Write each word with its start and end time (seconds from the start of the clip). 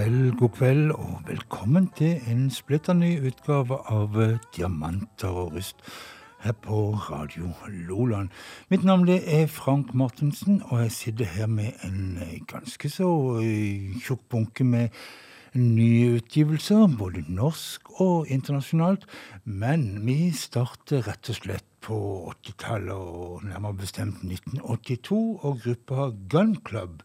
Kveld, 0.00 0.36
god 0.38 0.48
kveld, 0.48 0.90
og 0.90 1.18
velkommen 1.28 1.90
til 1.92 2.22
en 2.32 2.46
splitter 2.50 2.94
ny 2.96 3.10
utgave 3.28 3.76
av 3.92 4.14
Diamanter 4.56 5.28
og 5.28 5.58
rust 5.58 5.82
her 6.40 6.54
på 6.56 6.78
Radio 7.10 7.50
Loland. 7.68 8.30
Mitt 8.72 8.86
navn 8.88 9.04
er 9.12 9.44
Frank 9.52 9.92
Martensen, 9.92 10.62
og 10.70 10.80
jeg 10.86 10.94
sitter 10.96 11.28
her 11.28 11.50
med 11.52 11.84
en 11.84 12.16
ganske 12.48 12.88
så 12.88 13.10
tjukk 14.00 14.22
bunke 14.32 14.64
med 14.64 14.88
nye 15.52 16.14
utgivelser, 16.16 16.86
både 16.96 17.26
norsk 17.28 17.92
og 18.00 18.32
internasjonalt. 18.32 19.04
Men 19.44 19.84
vi 20.06 20.30
starter 20.32 21.04
rett 21.10 21.28
og 21.28 21.42
slett 21.42 21.68
på 21.84 22.00
80-tallet, 22.38 22.96
og 22.96 23.44
nærmere 23.44 23.82
bestemt 23.84 24.24
1982, 24.24 25.20
og 25.44 25.60
gruppa 25.66 26.08
Gun 26.32 26.56
Club. 26.64 27.04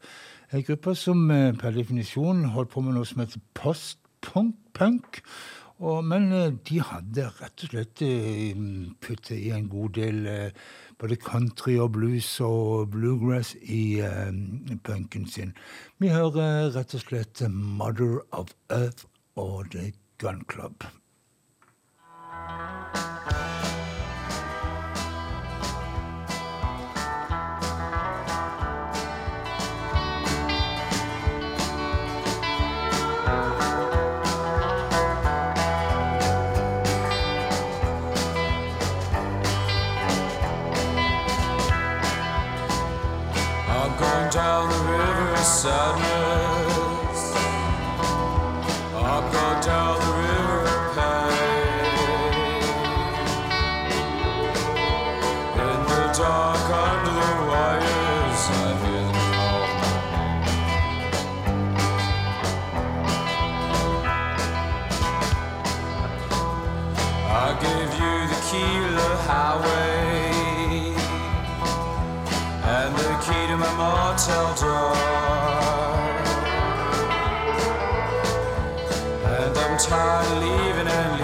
Ei 0.54 0.62
gruppe 0.66 0.94
som 0.98 1.28
per 1.60 1.74
definisjon 1.76 2.46
holdt 2.54 2.74
på 2.74 2.84
med 2.86 2.98
noe 2.98 3.08
som 3.10 3.24
heter 3.24 3.42
post-punk. 3.58 5.22
Men 5.80 6.30
de 6.70 6.78
hadde 6.80 7.26
rett 7.40 7.64
og 7.66 7.72
slett 7.72 8.04
puttet 9.04 9.34
i 9.36 9.50
en 9.52 9.66
god 9.72 9.98
del 9.98 10.22
både 11.02 11.18
country 11.20 11.76
og 11.82 11.92
blues 11.98 12.30
og 12.46 12.94
bluegrass 12.94 13.56
i 13.60 14.00
punken 14.88 15.26
sin. 15.28 15.56
Vi 16.00 16.14
hører 16.14 16.72
rett 16.78 16.96
og 16.96 17.04
slett 17.08 17.44
Mother 17.50 18.22
of 18.32 18.56
Earth 18.70 19.10
og 19.36 19.74
The 19.76 19.92
Gun 20.22 20.46
Club. 20.48 20.86
down 22.48 23.55
sadness. 45.66 47.22
I'm 48.94 49.24
going 49.34 49.62
down 49.66 49.96
the 50.06 50.12
river 50.22 50.60
of 50.62 50.84
pain. 50.96 51.90
In 55.66 55.80
the 55.90 56.04
dark 56.20 56.66
under 56.86 57.14
the 57.18 57.32
wires, 57.50 58.44
I 58.62 58.70
hear 58.82 59.04
them 59.08 59.20
call. 59.34 59.66
I 67.44 67.48
gave 67.66 67.92
you 68.02 68.16
the 68.34 68.40
key 68.48 68.74
to 68.86 68.92
the 69.02 69.14
highway 69.30 70.14
and 72.76 72.92
the 73.02 73.12
key 73.26 73.44
to 73.50 73.56
my 73.58 73.72
motel 73.80 74.48
door. 74.62 75.25
Tired 79.78 80.26
of 80.32 80.42
leaving 80.42 80.88
and 80.88 81.15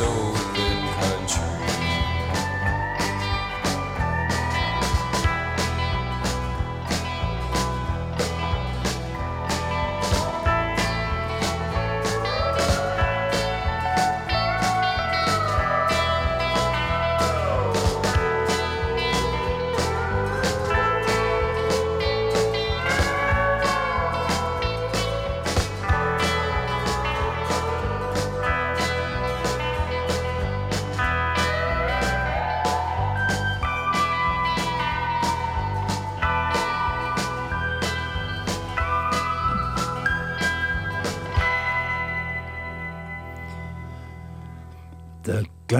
in 0.00 0.35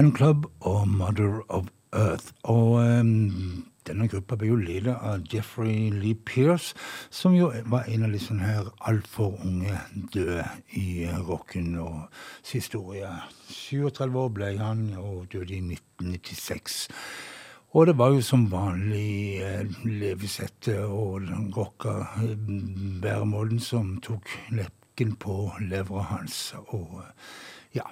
Gun 0.07 0.15
Club 0.15 0.45
og 0.61 0.87
Mother 0.87 1.41
of 1.49 1.65
Earth. 1.93 2.31
Og 2.43 2.71
um, 2.79 3.65
denne 3.87 4.07
gruppa 4.07 4.37
ble 4.39 4.47
jo 4.53 4.55
ledet 4.55 4.93
av 5.03 5.25
Jeffrey 5.27 5.89
Lee 5.91 6.15
Pierce, 6.15 6.77
som 7.11 7.35
jo 7.35 7.49
var 7.67 7.89
en 7.91 8.05
av 8.07 8.15
de 8.15 8.21
sånne 8.23 8.47
her 8.47 8.69
altfor 8.87 9.35
unge 9.43 9.75
døde 10.13 10.45
i 10.79 11.09
rocken 11.27 11.75
og 11.83 12.07
historie. 12.47 13.11
37 13.51 14.15
år 14.23 14.31
ble 14.37 14.53
han, 14.61 14.85
og 14.95 15.27
døde 15.33 15.57
i 15.57 15.59
1996. 15.75 16.87
Og 17.75 17.89
det 17.91 17.99
var 17.99 18.15
jo 18.15 18.23
som 18.23 18.47
vanlig 18.47 19.43
eh, 19.43 19.79
levesettet 19.83 20.85
og 20.85 21.25
den 21.27 21.51
rocka 21.57 21.97
eh, 22.23 22.37
væremåten 23.03 23.59
som 23.59 23.97
tok 23.99 24.31
leppen 24.55 25.17
på 25.19 25.49
levra 25.67 26.13
hans. 26.15 26.53
Og 26.71 27.01
ja. 27.75 27.91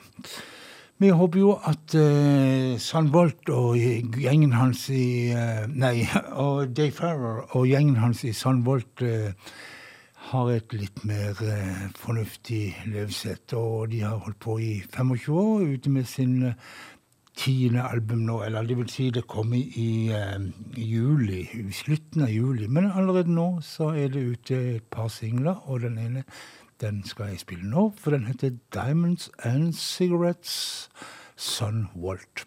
Vi 0.97 1.09
håper 1.11 1.39
jo 1.39 1.53
at 1.59 1.95
uh, 1.99 2.77
San 2.79 3.09
og 3.11 3.75
gjengen 3.75 4.53
hans 4.55 4.89
i 4.89 5.33
uh, 5.35 5.67
Nei, 5.67 6.07
og 6.45 6.71
Dave 6.71 6.91
Farrer 6.95 7.55
og 7.55 7.67
gjengen 7.67 7.97
hans 7.99 8.23
i 8.23 8.31
San 8.31 8.63
uh, 8.65 9.31
har 10.31 10.49
et 10.49 10.73
litt 10.73 11.03
mer 11.05 11.35
fornuftig 11.99 12.75
levesett. 12.87 13.53
Og 13.53 13.91
de 13.91 14.01
har 14.01 14.17
holdt 14.17 14.39
på 14.39 14.57
i 14.57 14.83
25 14.89 15.35
år 15.37 15.67
ute 15.75 15.89
med 15.89 16.07
sin 16.09 16.55
tiende 17.35 17.83
album 17.83 18.23
nå, 18.25 18.39
eller 18.45 18.67
det 18.67 18.77
vil 18.79 18.91
si 18.91 19.09
det 19.13 19.25
kom 19.27 19.53
i, 19.55 19.63
i 19.79 19.89
eh, 20.15 20.47
juli, 20.79 21.43
i 21.59 21.71
slutten 21.75 22.25
av 22.25 22.31
juli. 22.31 22.67
Men 22.71 22.91
allerede 22.91 23.31
nå 23.31 23.47
så 23.65 23.91
er 23.95 24.13
det 24.13 24.23
ute 24.35 24.59
et 24.77 24.87
par 24.91 25.09
singler, 25.13 25.59
og 25.65 25.83
den 25.83 25.99
ene 26.01 26.23
den 26.81 27.03
skal 27.05 27.25
jeg 27.25 27.39
spille 27.39 27.69
nå, 27.69 27.93
for 27.97 28.11
den 28.11 28.25
heter 28.25 28.49
Diamonds 28.73 29.29
and 29.39 29.73
Cigarettes, 29.73 30.89
Son 31.35 31.87
Volt. 31.95 32.45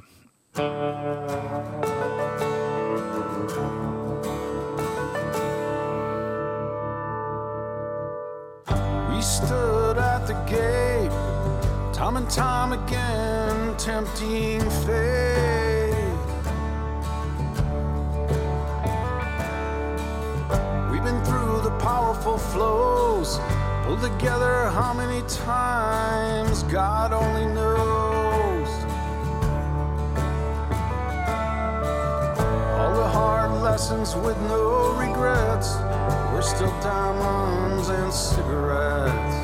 We 9.10 9.22
stood 9.22 9.98
at 9.98 10.26
the 10.26 10.36
gate, 10.46 11.12
time 11.92 12.16
and 12.16 12.30
time 12.30 12.72
again, 12.72 13.76
tempting 13.78 14.60
fate. 14.60 15.94
We've 20.90 21.04
been 21.04 21.24
through 21.24 21.62
the 21.62 21.74
powerful 21.78 22.38
flows, 22.38 23.40
pulled 23.88 24.02
together 24.02 24.68
how 24.68 24.92
many 24.92 25.26
times, 25.28 26.62
God 26.64 27.10
only 27.10 27.46
knows. 27.54 28.68
All 32.78 32.94
the 32.94 33.08
hard 33.08 33.50
lessons 33.62 34.14
with 34.14 34.38
no 34.42 34.92
regrets, 34.92 35.76
we're 36.30 36.42
still 36.42 36.74
diamonds 36.82 37.88
and 37.88 38.12
cigarettes. 38.12 39.36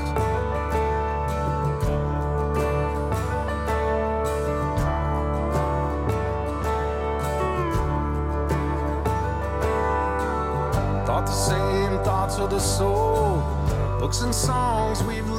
Thought 11.06 11.25
the 11.25 11.32
same 11.32 12.05
thoughts 12.05 12.38
of 12.38 12.50
the 12.50 12.58
soul. 12.58 13.33
Books 14.04 14.20
and 14.20 14.34
songs, 14.34 15.02
we've 15.02 15.30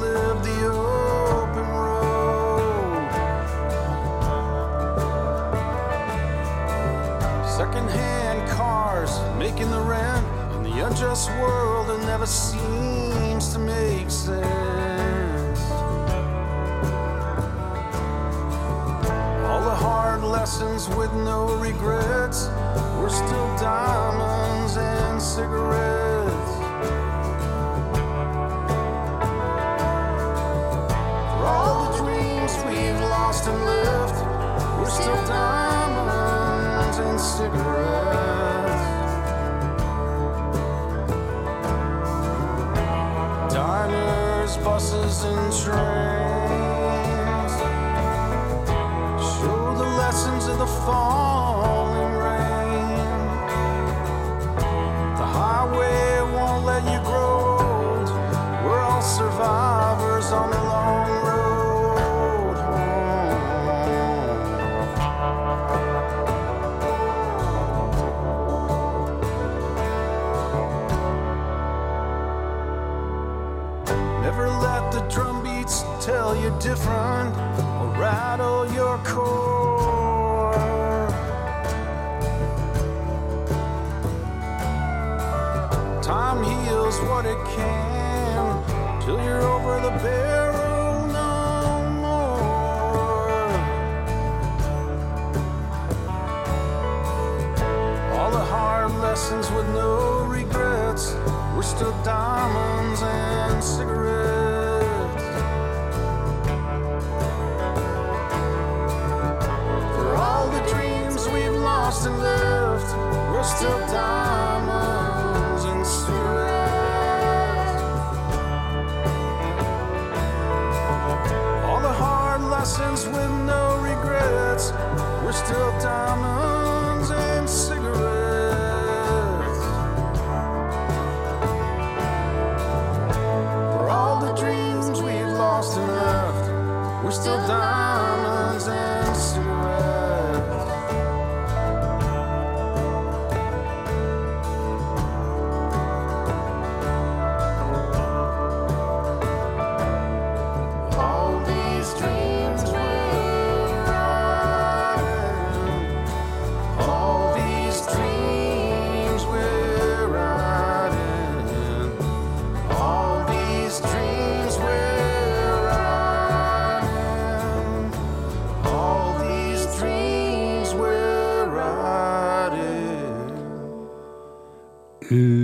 different 76.66 77.05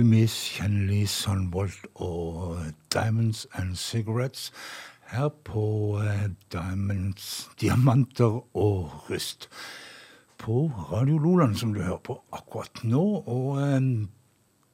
Umiskjennelig 0.03 1.05
Sunvolt 1.07 1.85
og 1.95 2.57
Diamonds 2.91 3.45
and 3.55 3.77
Cigarettes 3.79 4.49
her 5.07 5.29
på 5.47 5.63
eh, 6.03 6.25
Diamonds, 6.51 7.49
Diamanter 7.61 8.41
og 8.51 8.91
Rust. 9.07 9.47
På 10.37 10.67
Radio 10.91 11.17
Loland, 11.17 11.55
som 11.55 11.71
du 11.73 11.79
hører 11.81 12.03
på 12.03 12.17
akkurat 12.35 12.83
nå. 12.83 13.05
Og 13.23 13.61
eh, 13.63 13.79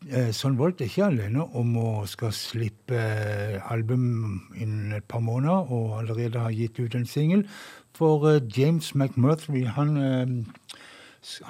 eh, 0.10 0.34
Sunvolt 0.34 0.82
er 0.82 0.90
ikke 0.90 1.12
alene 1.12 1.46
om 1.46 1.78
å 1.78 1.90
skal 2.10 2.34
slippe 2.34 2.98
eh, 2.98 3.72
album 3.72 4.50
innen 4.58 4.98
et 4.98 5.06
par 5.06 5.22
måneder, 5.22 5.70
og 5.70 6.00
allerede 6.00 6.42
har 6.42 6.58
gitt 6.58 6.82
ut 6.82 6.98
en 6.98 7.06
singel. 7.06 7.46
For 7.94 8.32
eh, 8.32 8.42
James 8.58 8.96
McMurtry, 8.96 9.68
han 9.78 9.98
eh, 10.02 10.64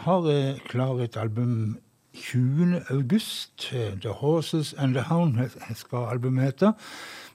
har 0.03 0.33
eh, 0.35 0.59
klar 0.67 0.99
et 0.99 1.15
album 1.15 1.77
20. 2.13 2.81
august. 2.89 3.69
The 4.01 4.13
Horses 4.13 4.73
and 4.73 4.95
the 4.95 5.01
Hound 5.01 5.51
skal 5.75 6.07
albumet 6.11 6.43
hete. 6.43 6.73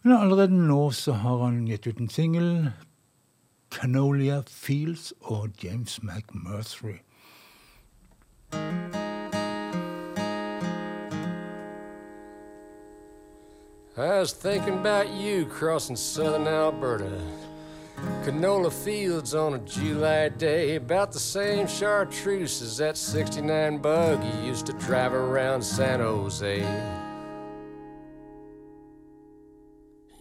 Men 0.03 0.17
allerede 0.17 0.67
nå 0.69 0.91
så 0.91 1.13
har 1.13 1.45
han 1.45 1.67
gitt 1.67 1.87
ut 1.87 1.99
en 1.99 2.09
singel. 2.09 2.73
Canolia 3.71 4.43
Fields 4.47 5.13
og 5.21 5.49
James 5.63 6.01
McMurtry. 6.03 7.01
I 13.97 14.19
was 14.19 14.33
thinking 14.33 14.75
about 14.75 15.07
you 15.09 15.47
crossing 15.47 15.97
southern 15.97 16.49
Alberta. 16.49 17.44
Canola 18.25 18.73
fields 18.73 19.35
on 19.35 19.55
a 19.55 19.59
July 19.59 20.31
day, 20.31 20.77
about 20.77 21.13
the 21.13 21.19
same 21.19 21.67
chartreuse 21.67 22.63
as 22.63 22.79
that 22.79 22.97
69 22.97 23.79
bug 23.79 24.25
you 24.25 24.47
used 24.47 24.67
to 24.67 24.73
drive 24.75 25.13
around 25.13 25.63
San 25.63 26.01
Jose. 26.01 26.61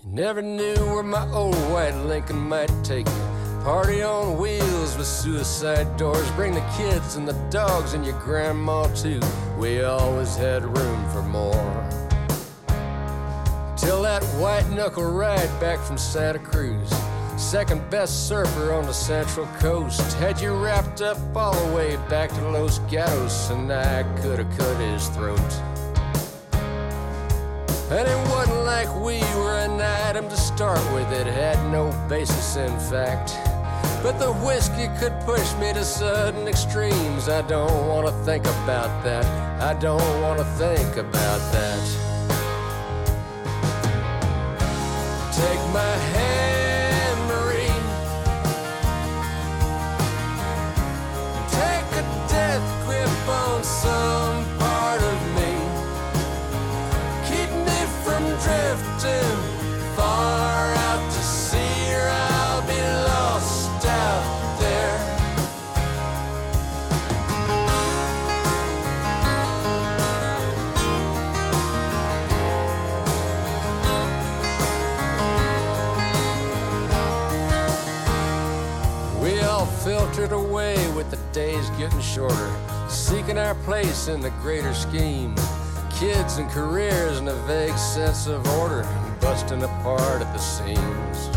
You 0.04 0.10
never 0.12 0.42
knew 0.42 0.76
where 0.76 1.04
my 1.04 1.30
old 1.32 1.56
white 1.72 1.96
Lincoln 2.06 2.40
might 2.40 2.72
take 2.84 3.08
you. 3.08 3.34
Party 3.64 4.02
on 4.02 4.38
wheels 4.38 4.98
with 4.98 5.08
suicide 5.08 5.96
doors. 5.96 6.30
Bring 6.32 6.54
the 6.54 6.74
kids 6.76 7.16
and 7.16 7.26
the 7.26 7.34
dogs 7.50 7.94
and 7.94 8.06
your 8.06 8.20
grandma 8.20 8.94
too. 8.94 9.22
We 9.58 9.84
always 9.84 10.36
had 10.36 10.66
room 10.78 11.10
for 11.12 11.22
more. 11.22 11.90
Till 13.78 14.02
that 14.02 14.22
white 14.40 14.70
knuckle 14.70 15.10
ride 15.10 15.50
back 15.62 15.80
from 15.80 15.98
Santa 15.98 16.40
Cruz. 16.40 16.92
Second 17.44 17.88
best 17.92 18.28
surfer 18.28 18.74
on 18.74 18.88
the 18.88 18.94
Central 18.94 19.46
Coast. 19.60 20.14
Had 20.14 20.42
you 20.42 20.56
wrapped 20.56 21.02
up 21.02 21.18
all 21.36 21.54
the 21.54 21.76
way 21.76 21.98
back 22.10 22.32
to 22.32 22.50
Los 22.50 22.80
Gatos, 22.90 23.52
and 23.52 23.72
I 23.72 24.02
could 24.22 24.40
have 24.40 24.58
cut 24.58 24.76
his 24.78 25.08
throat. 25.10 25.40
And 27.92 28.08
it 28.08 28.30
wasn't 28.30 28.64
like 28.64 28.88
we 28.96 29.20
were 29.38 29.60
an 29.60 29.80
item 29.80 30.28
to 30.30 30.38
start 30.38 30.80
with, 30.96 31.12
it 31.12 31.28
had 31.28 31.60
no 31.72 31.92
basis 32.10 32.56
in 32.56 32.76
fact. 32.90 33.36
But 34.02 34.18
the 34.18 34.34
whiskey 34.34 34.88
could 34.98 35.14
push 35.22 35.54
me 35.58 35.74
to 35.74 35.84
sudden 35.84 36.48
extremes. 36.48 37.30
I 37.30 37.44
don't 37.44 37.88
want 37.88 38.08
to 38.08 38.14
think 38.24 38.46
about 38.46 39.04
that. 39.04 39.26
I 39.62 39.80
don't 39.80 40.22
want 40.22 40.40
to 40.40 40.46
think 40.58 40.96
about 40.96 41.40
that. 41.52 42.13
Far 59.96 60.74
out 60.74 61.12
to 61.12 61.22
sea, 61.22 61.58
I'll 61.58 62.62
be 62.62 62.82
lost 63.08 63.86
out 63.86 64.60
there. 64.60 65.00
We 79.22 79.42
all 79.42 79.66
filtered 79.66 80.32
away 80.32 80.76
with 80.92 81.12
the 81.12 81.18
days 81.34 81.70
getting 81.72 82.02
shorter, 82.02 82.52
seeking 82.90 83.38
our 83.38 83.56
place 83.56 84.08
in 84.08 84.22
the 84.22 84.32
greater 84.42 84.74
scheme. 84.74 85.36
Kids 86.04 86.38
and 86.38 86.50
careers 86.50 87.20
and 87.20 87.30
a 87.30 87.36
vague 87.48 87.78
sense 87.78 88.28
of 88.28 88.46
order, 88.58 88.86
busting 89.22 89.64
apart 89.64 90.22
at 90.22 90.34
the 90.34 90.38
seams. 90.38 91.30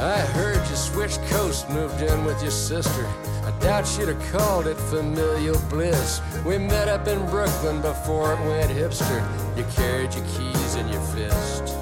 I 0.00 0.18
heard 0.34 0.58
you 0.68 0.74
switched 0.74 1.22
coast, 1.26 1.70
moved 1.70 2.02
in 2.02 2.24
with 2.24 2.42
your 2.42 2.50
sister. 2.50 3.06
I 3.44 3.56
doubt 3.60 3.96
you'd 3.96 4.08
have 4.08 4.32
called 4.32 4.66
it 4.66 4.74
familial 4.74 5.56
bliss. 5.70 6.20
We 6.44 6.58
met 6.58 6.88
up 6.88 7.06
in 7.06 7.24
Brooklyn 7.30 7.80
before 7.80 8.32
it 8.32 8.40
went 8.40 8.72
hipster. 8.72 9.22
You 9.56 9.62
carried 9.76 10.12
your 10.12 10.24
keys 10.34 10.74
in 10.74 10.88
your 10.88 11.02
fist. 11.14 11.76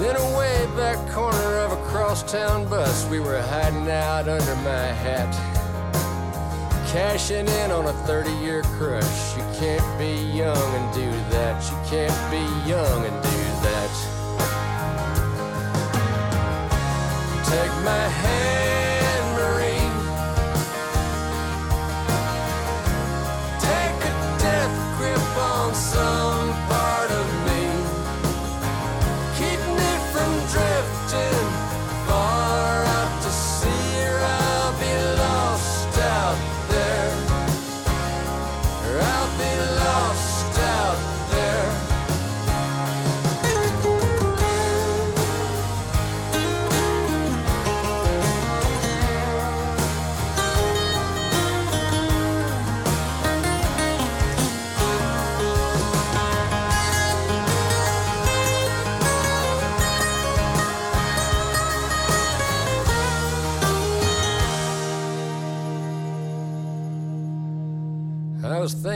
In 0.00 0.16
a 0.16 0.36
way 0.36 0.66
back 0.76 0.98
corner 1.12 1.58
of 1.58 1.70
a 1.70 1.90
crosstown 1.90 2.68
bus, 2.68 3.06
we 3.06 3.20
were 3.20 3.40
hiding 3.40 3.88
out 3.88 4.28
under 4.28 4.56
my 4.56 4.86
hat. 5.04 5.59
Cashing 6.92 7.46
in 7.46 7.70
on 7.70 7.86
a 7.86 7.92
30 7.92 8.32
year 8.42 8.62
crush. 8.62 9.36
You 9.36 9.44
can't 9.60 9.96
be 9.96 10.10
young 10.36 10.56
and 10.74 10.92
do 10.92 11.08
that. 11.30 11.62
You 11.70 11.78
can't 11.88 12.30
be 12.32 12.42
young 12.68 13.06
and 13.06 13.22
do 13.22 13.38
that. 13.62 13.92
Take 17.46 17.84
my 17.84 18.08
hand, 18.08 18.69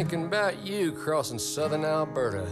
thinking 0.04 0.26
about 0.26 0.66
you 0.66 0.92
crossing 0.92 1.38
southern 1.38 1.82
Alberta. 1.82 2.46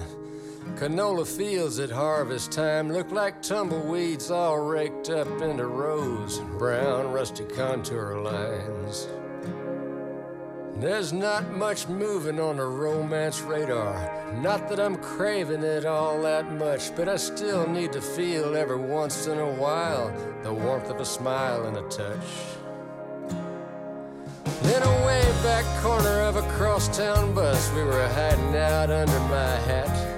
Canola 0.76 1.26
fields 1.26 1.78
at 1.80 1.90
harvest 1.90 2.50
time 2.50 2.90
look 2.90 3.12
like 3.12 3.42
tumbleweeds 3.42 4.30
all 4.30 4.58
raked 4.58 5.10
up 5.10 5.28
into 5.42 5.66
rows, 5.66 6.38
and 6.38 6.58
brown 6.58 7.12
rusty 7.12 7.44
contour 7.44 8.16
lines. 8.22 9.06
There's 10.76 11.12
not 11.12 11.50
much 11.50 11.88
moving 11.88 12.40
on 12.40 12.56
the 12.56 12.64
romance 12.64 13.42
radar. 13.42 14.32
Not 14.40 14.70
that 14.70 14.80
I'm 14.80 14.96
craving 14.96 15.62
it 15.62 15.84
all 15.84 16.22
that 16.22 16.50
much, 16.54 16.96
but 16.96 17.06
I 17.06 17.16
still 17.16 17.68
need 17.68 17.92
to 17.92 18.00
feel 18.00 18.56
every 18.56 18.78
once 18.78 19.26
in 19.26 19.38
a 19.38 19.52
while 19.52 20.10
the 20.42 20.54
warmth 20.54 20.88
of 20.88 21.00
a 21.00 21.04
smile 21.04 21.66
and 21.66 21.76
a 21.76 21.82
touch. 21.90 22.61
In 24.46 24.82
a 24.82 25.06
way 25.06 25.22
back 25.42 25.64
corner 25.82 26.20
of 26.20 26.36
a 26.36 26.42
crosstown 26.52 27.34
bus, 27.34 27.70
we 27.72 27.82
were 27.82 28.08
hiding 28.08 28.56
out 28.56 28.90
under 28.90 29.20
my 29.28 29.56
hat. 29.68 30.12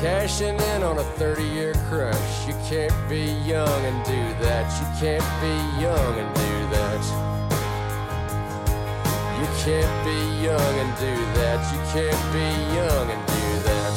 Cashing 0.00 0.60
in 0.60 0.82
on 0.82 0.98
a 0.98 1.04
30 1.18 1.42
year 1.42 1.74
crush. 1.88 2.46
You 2.46 2.54
can't 2.68 3.08
be 3.08 3.24
young 3.48 3.80
and 3.84 4.04
do 4.04 4.22
that. 4.44 4.66
You 4.80 4.86
can't 5.00 5.30
be 5.40 5.54
young 5.80 6.18
and 6.18 6.34
do 6.34 6.52
that. 6.76 7.02
You 9.40 9.46
can't 9.64 10.04
be 10.04 10.18
young 10.44 10.74
and 10.82 10.92
do 10.98 11.14
that. 11.40 11.60
You 11.72 11.80
can't 11.94 12.24
be 12.32 12.48
young 12.76 13.10
and 13.10 13.22
do 13.26 13.46
that. 13.68 13.94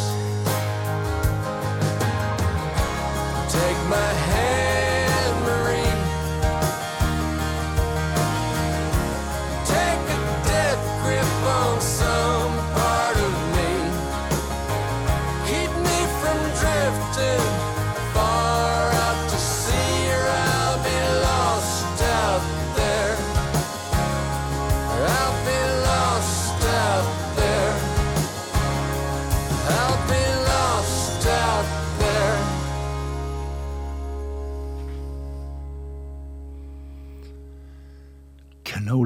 Take 3.50 3.82
my 3.90 4.12
hand, 4.30 4.69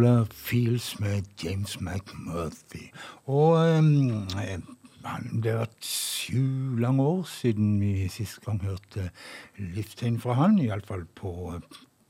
Canola 0.04 0.26
Fields 0.32 1.00
med 1.00 1.24
James 1.44 1.82
McMurphy. 1.82 2.92
Og 3.26 3.78
um, 3.78 4.28
det 5.44 5.52
har 5.52 5.62
vært 5.62 5.86
sju 5.86 6.76
lange 6.80 7.04
år 7.04 7.22
siden 7.24 7.78
vi 7.80 8.10
sist 8.12 8.42
gang 8.44 8.60
hørte 8.64 9.06
livstegn 9.56 10.20
fra 10.20 10.36
han, 10.36 10.58
iallfall 10.60 11.06
på 11.16 11.54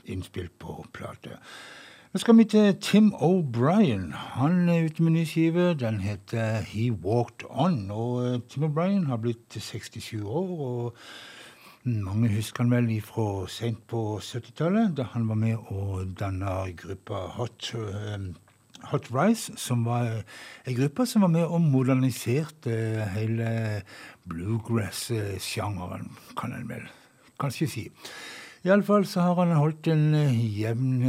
innspilt 0.10 0.56
på 0.58 0.80
plate. 0.94 1.38
Nå 2.14 2.22
skal 2.24 2.38
vi 2.40 2.48
til 2.50 2.74
Tim 2.82 3.14
O'Brien. 3.14 4.10
Han 4.40 4.70
er 4.70 4.88
ute 4.88 5.06
med 5.06 5.14
ny 5.20 5.28
skive. 5.30 5.76
Den 5.78 6.02
heter 6.02 6.66
He 6.66 6.90
Walked 6.90 7.46
On. 7.50 7.92
Og 7.92 8.26
eh, 8.26 8.42
Tim 8.50 8.66
O'Brien 8.72 9.06
har 9.06 9.22
blitt 9.22 9.54
67 9.54 10.24
år. 10.24 10.50
og 10.50 10.98
Mange 11.84 12.30
husker 12.32 12.64
han 12.64 12.70
vel 12.72 13.02
fra 13.04 13.44
sent 13.52 13.82
på 13.92 14.16
70-tallet, 14.24 14.94
da 14.96 15.04
han 15.12 15.26
var 15.28 15.36
med 15.36 15.66
og 15.68 16.14
danna 16.16 16.70
gruppa 16.80 17.26
Hot, 17.36 17.74
um, 17.76 18.30
Hot 18.88 19.10
Rice, 19.12 19.52
som 19.60 19.82
var 19.84 20.22
ei 20.64 20.76
gruppe 20.78 21.04
som 21.04 21.26
var 21.26 21.34
med 21.34 21.44
og 21.44 21.60
moderniserte 21.60 22.78
hele 23.12 23.50
bluegrass-sjangeren, 24.32 26.08
kan 26.40 26.56
en 26.56 26.70
vel 26.72 26.88
kanskje 27.44 27.68
si. 27.68 27.84
Iallfall 28.64 29.04
så 29.04 29.28
har 29.28 29.42
han 29.42 29.52
holdt 29.60 29.92
en 29.92 30.16
jevn 30.40 31.04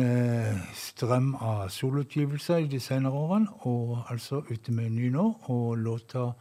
strøm 0.74 1.36
av 1.38 1.68
soloutgivelser 1.70 2.66
de 2.66 2.82
senere 2.82 3.14
årene, 3.14 3.54
og 3.62 4.10
altså 4.10 4.42
ute 4.50 4.74
med 4.74 4.90
ny 4.98 5.14
nå, 5.14 5.30
og 5.46 5.78
låta 5.78 6.32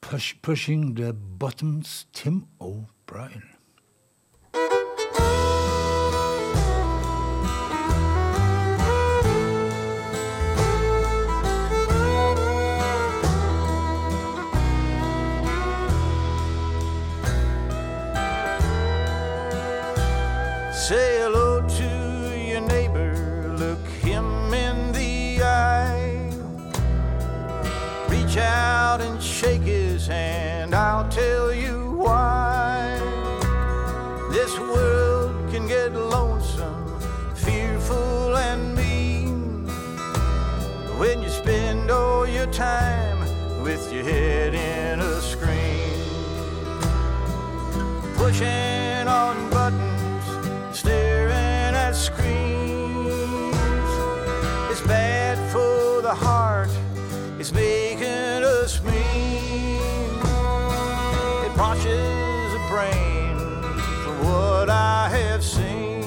push, 0.00 0.40
Pushing 0.40 0.96
the 0.96 1.12
Bottoms, 1.12 2.06
Tim 2.16 2.46
O'Brien. 2.58 3.01
Say 3.12 3.28
hello 21.20 21.60
to 21.68 22.34
your 22.34 22.62
neighbor, 22.62 23.54
look 23.58 23.86
him 24.00 24.54
in 24.54 24.92
the 24.92 25.42
eye. 25.42 26.30
Reach 28.08 28.38
out 28.38 29.02
and 29.02 29.22
shake 29.22 29.60
his 29.62 30.06
hand, 30.06 30.74
I'll 30.74 31.06
tell 31.08 31.51
time 42.52 43.18
with 43.62 43.90
your 43.90 44.04
head 44.04 44.52
in 44.54 45.00
a 45.00 45.20
screen 45.22 45.72
pushing 48.14 49.08
on 49.08 49.50
buttons, 49.50 50.76
staring 50.78 51.74
at 51.74 51.92
screens. 51.92 53.56
It's 54.70 54.82
bad 54.82 55.38
for 55.50 56.02
the 56.02 56.14
heart, 56.14 56.68
it's 57.38 57.52
making 57.52 58.44
us 58.44 58.82
mean. 58.84 59.80
It 61.46 61.56
washes 61.56 62.52
the 62.52 62.64
brain 62.68 63.36
from 64.04 64.24
what 64.26 64.68
I 64.68 65.08
have 65.08 65.42
seen. 65.42 66.04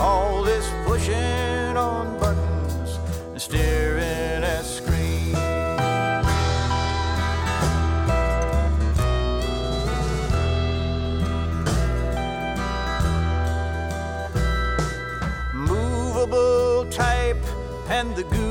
All 0.00 0.42
this 0.42 0.68
pushing 0.84 1.76
on 1.76 2.18
buttons 2.18 2.98
and 3.30 3.40
staring 3.40 3.93
and 18.04 18.16
the 18.16 18.22
Gutenberg's 18.24 18.43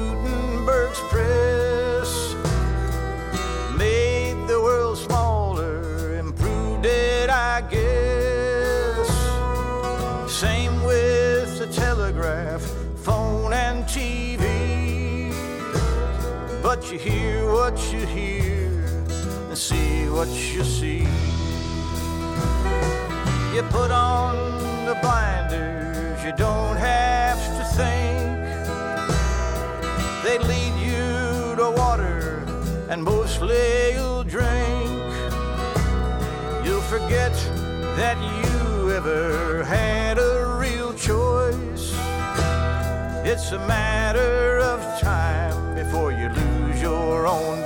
It's 43.33 43.51
a 43.51 43.57
matter 43.57 44.59
of 44.59 44.79
time 45.01 45.73
before 45.73 46.11
you 46.11 46.29
lose 46.29 46.79
your 46.79 47.25
own 47.25 47.62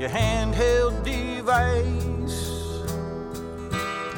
your 0.00 0.08
handheld 0.08 1.04
device. 1.04 2.48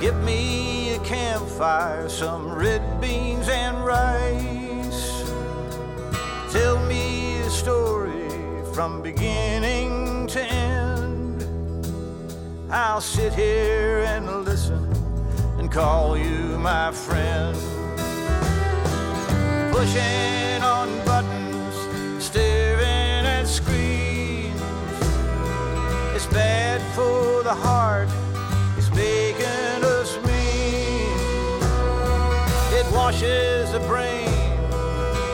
Give 0.01 0.17
me 0.23 0.95
a 0.95 0.99
campfire, 1.01 2.09
some 2.09 2.53
red 2.55 3.01
beans 3.01 3.49
and 3.49 3.85
rice. 3.85 5.25
Tell 6.53 6.79
me 6.87 7.41
a 7.41 7.51
story 7.51 8.29
from 8.73 9.03
beginning 9.03 10.29
to 10.29 10.41
end. 10.41 11.45
I'll 12.71 13.01
sit 13.01 13.33
here 13.35 14.05
and 14.07 14.45
listen 14.45 14.89
and 15.59 15.69
call 15.69 16.17
you 16.17 16.59
my 16.59 16.93
friend 16.93 17.59
pushing 19.73 20.63
on 20.63 20.89
buttons, 21.05 21.32
bad 26.33 26.81
for 26.95 27.43
the 27.43 27.55
heart, 27.55 28.09
it's 28.77 28.91
making 28.91 29.85
us 29.85 30.17
mean. 30.25 31.13
It 32.79 32.87
washes 32.93 33.73
the 33.73 33.81
brain 33.81 34.29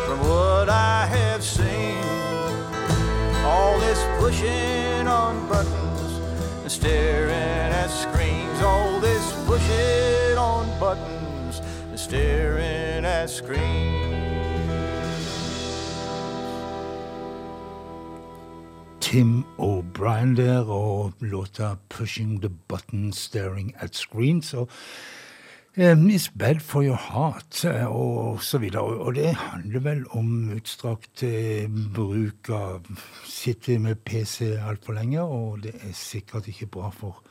from 0.07 0.21
what 0.21 0.69
I 0.69 1.07
have 1.07 1.43
seen. 1.43 2.03
All 3.45 3.79
this 3.79 4.05
pushing 4.19 5.07
on 5.07 5.49
buttons 5.49 6.21
and 6.63 6.71
staring 6.71 7.31
at 7.31 7.89
screens. 7.89 8.61
All 8.61 9.01
this 9.01 9.33
pushing 9.47 10.37
on 10.37 10.67
buttons 10.81 11.61
and 11.91 11.99
staring 11.99 13.05
at 13.05 13.31
screens. 13.31 14.09
Tim 19.01 19.47
O'Brien 19.99 20.37
der, 20.37 20.65
og 20.71 21.13
låta 21.21 21.75
'Pushing 21.91 22.41
the 22.41 22.51
Button 22.69 23.13
Staring 23.13 23.75
at 23.79 23.97
Screens'. 23.97 24.57
Og 24.57 24.69
um, 25.77 26.11
'It's 26.11 26.31
Bad 26.39 26.61
for 26.61 26.83
Your 26.83 26.97
Heart', 26.97 27.69
eh, 27.69 27.87
og 27.87 28.43
så 28.43 28.59
videre. 28.59 28.83
Og 28.83 29.15
det 29.15 29.35
handler 29.35 29.81
vel 29.81 30.05
om 30.11 30.53
utstrakt 30.57 31.23
eh, 31.23 31.71
bruk 31.95 32.49
av 32.49 32.87
Sitte 33.25 33.79
med 33.79 33.95
PC 33.95 34.41
altfor 34.69 34.93
lenge, 34.93 35.23
og 35.23 35.63
det 35.63 35.75
er 35.75 35.93
sikkert 35.93 36.49
ikke 36.49 36.67
bra 36.67 36.91
for 36.91 37.23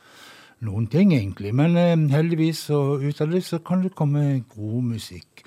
noen 0.60 0.86
ting, 0.86 1.14
egentlig. 1.14 1.54
Men 1.54 1.76
um, 1.92 2.08
heldigvis 2.08 2.70
og 2.70 3.00
ut 3.02 3.20
av 3.20 3.30
det 3.30 3.44
så 3.44 3.58
kan 3.58 3.82
det 3.82 3.94
komme 3.94 4.44
god 4.56 4.82
musikk. 4.82 5.42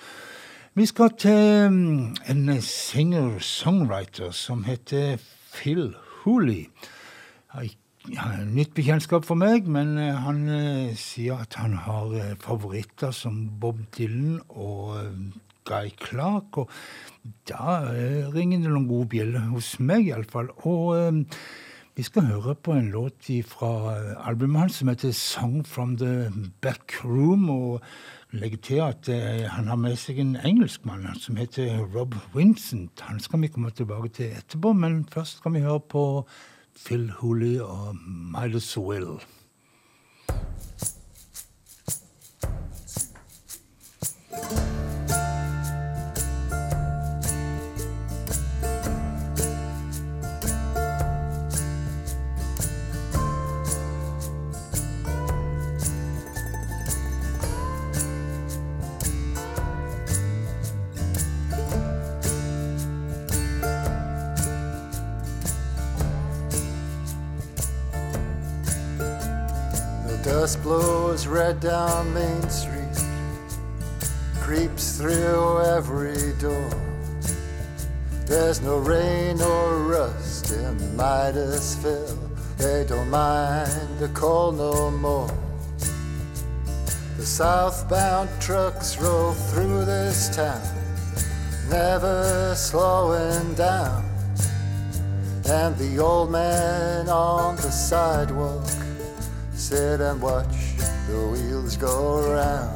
Vi 0.73 0.85
skal 0.85 1.09
til 1.17 1.69
mm, 1.69 2.15
en 2.29 2.61
singer-songwriter 2.61 4.31
som 4.31 4.63
heter 4.63 5.17
Phil 5.53 5.95
Hooley. 6.23 6.65
Nytt 7.51 8.71
bekjentskap 8.73 9.27
for 9.27 9.37
meg, 9.37 9.67
men 9.69 9.93
eh, 10.01 10.15
han 10.23 10.45
eh, 10.49 10.93
sier 10.97 11.43
at 11.43 11.53
han 11.59 11.75
har 11.85 12.13
eh, 12.17 12.37
favoritter 12.41 13.11
som 13.13 13.43
Bob 13.61 13.83
Dylan 13.93 14.39
og 14.49 14.95
Guy 15.69 15.91
Clark. 16.01 16.63
Og 16.63 16.71
da 17.49 17.81
ringer 18.33 18.63
det 18.63 18.71
noen 18.71 18.87
gode 18.89 19.11
bjeller 19.11 19.51
hos 19.51 19.75
meg, 19.79 20.07
iallfall. 20.09 20.49
Og 20.65 21.27
vi 21.93 22.05
skal 22.07 22.25
høre 22.31 22.55
på 22.55 22.73
en 22.73 22.89
låt 22.93 23.29
fra 23.51 23.93
albumet 24.25 24.61
hans 24.63 24.79
som 24.81 24.89
heter 24.89 25.11
'Song 25.11 25.61
from 25.63 25.97
the 25.97 26.31
Back 26.61 27.03
Room'. 27.03 27.51
og 27.51 27.81
legge 28.31 28.57
til 28.57 28.79
at 28.79 29.07
han 29.51 29.67
har 29.67 29.75
med 29.75 29.97
seg 29.99 30.19
en 30.19 30.37
engelskmann 30.37 31.19
som 31.19 31.35
heter 31.35 31.83
Rob 31.93 32.15
Vincent. 32.33 33.01
Han 33.01 33.19
skal 33.19 33.41
vi 33.41 33.47
komme 33.47 33.69
tilbake 33.69 34.09
til 34.09 34.31
etterpå, 34.31 34.73
men 34.73 35.05
først 35.05 35.37
skal 35.37 35.53
vi 35.53 35.59
høre 35.59 35.79
på 35.79 36.25
Phil 36.75 37.11
Hooley 37.11 37.59
og 37.59 37.95
Midas 37.95 38.77
Will. 38.77 39.19
No 78.63 78.77
rain 78.77 79.41
or 79.41 79.77
rust 79.79 80.51
in 80.51 80.77
Midasville. 80.95 82.17
They 82.57 82.85
don't 82.87 83.09
mind 83.09 83.97
the 83.97 84.09
cold 84.09 84.57
no 84.57 84.91
more. 84.91 85.35
The 87.17 87.25
southbound 87.25 88.29
trucks 88.39 88.99
roll 88.99 89.33
through 89.33 89.85
this 89.85 90.35
town, 90.35 90.61
never 91.69 92.53
slowing 92.55 93.55
down. 93.55 94.05
And 95.45 95.75
the 95.77 95.97
old 95.97 96.31
man 96.31 97.09
on 97.09 97.55
the 97.55 97.71
sidewalk 97.71 98.67
sit 99.53 100.01
and 100.01 100.21
watch 100.21 100.77
the 101.07 101.27
wheels 101.31 101.77
go 101.77 102.31
round. 102.31 102.70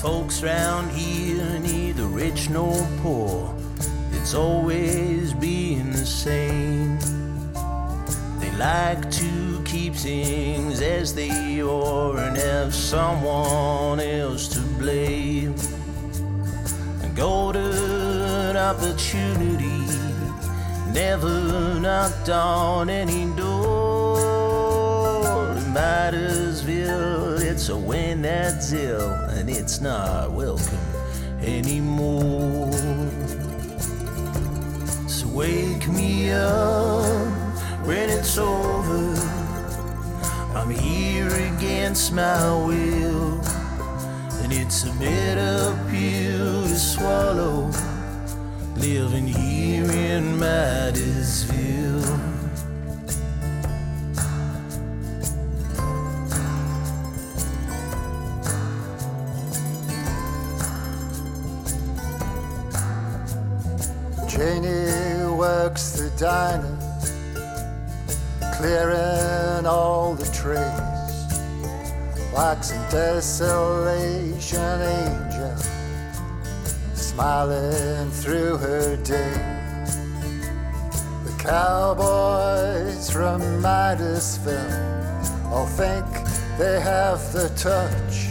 Folks 0.00 0.42
round 0.42 0.90
here, 0.90 1.58
neither 1.58 2.06
rich 2.06 2.50
nor 2.50 2.86
poor, 3.02 3.54
it's 4.12 4.34
always 4.34 5.32
being 5.34 5.90
the 5.92 6.04
same. 6.04 6.98
They 8.38 8.50
like 8.58 9.10
to 9.12 9.62
keep 9.64 9.94
things 9.94 10.82
as 10.82 11.14
they 11.14 11.60
are 11.60 12.18
and 12.18 12.36
have 12.36 12.74
someone 12.74 14.00
else 14.00 14.48
to 14.48 14.60
blame. 14.78 15.54
A 17.02 17.08
golden 17.14 18.56
opportunity 18.56 19.86
never 20.92 21.80
knocked 21.80 22.28
on 22.28 22.90
any 22.90 23.26
door. 23.34 23.86
In 25.56 27.35
a 27.70 27.76
win 27.76 28.22
that's 28.22 28.72
ill, 28.72 29.12
and 29.30 29.48
it's 29.48 29.80
not 29.80 30.30
welcome 30.30 30.78
anymore. 31.40 32.70
So 35.08 35.26
wake 35.28 35.88
me 35.88 36.30
up 36.30 37.04
when 37.86 38.10
it's 38.10 38.36
over. 38.36 39.14
I'm 40.54 40.70
here 40.70 41.28
against 41.56 42.12
my 42.12 42.52
will, 42.66 43.40
and 44.42 44.52
it's 44.52 44.84
a 44.84 44.92
bitter 44.98 45.76
pill 45.90 46.62
to 46.62 46.76
swallow 46.76 47.70
living 48.76 49.26
here 49.26 49.90
in 49.90 50.36
Midasville. 50.38 52.25
Works 66.16 66.20
the 66.20 66.24
diner, 66.24 66.78
clearing 68.56 69.66
all 69.66 70.14
the 70.14 70.24
trays. 70.26 70.82
Waxing 72.34 72.82
desolation 72.90 74.80
angel, 74.82 75.56
smiling 76.94 78.10
through 78.10 78.56
her 78.58 78.96
day. 78.96 79.32
The 81.24 81.32
cowboys 81.38 83.10
from 83.10 83.40
Midasville 83.62 85.46
all 85.46 85.66
think 85.66 86.04
they 86.58 86.80
have 86.80 87.32
the 87.32 87.48
touch, 87.56 88.28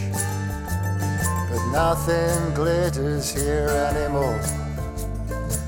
but 1.50 1.70
nothing 1.72 2.54
glitters 2.54 3.30
here 3.34 3.68
anymore 3.68 4.40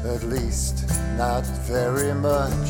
at 0.05 0.23
least 0.23 0.78
not 1.19 1.45
very 1.67 2.15
much. 2.15 2.69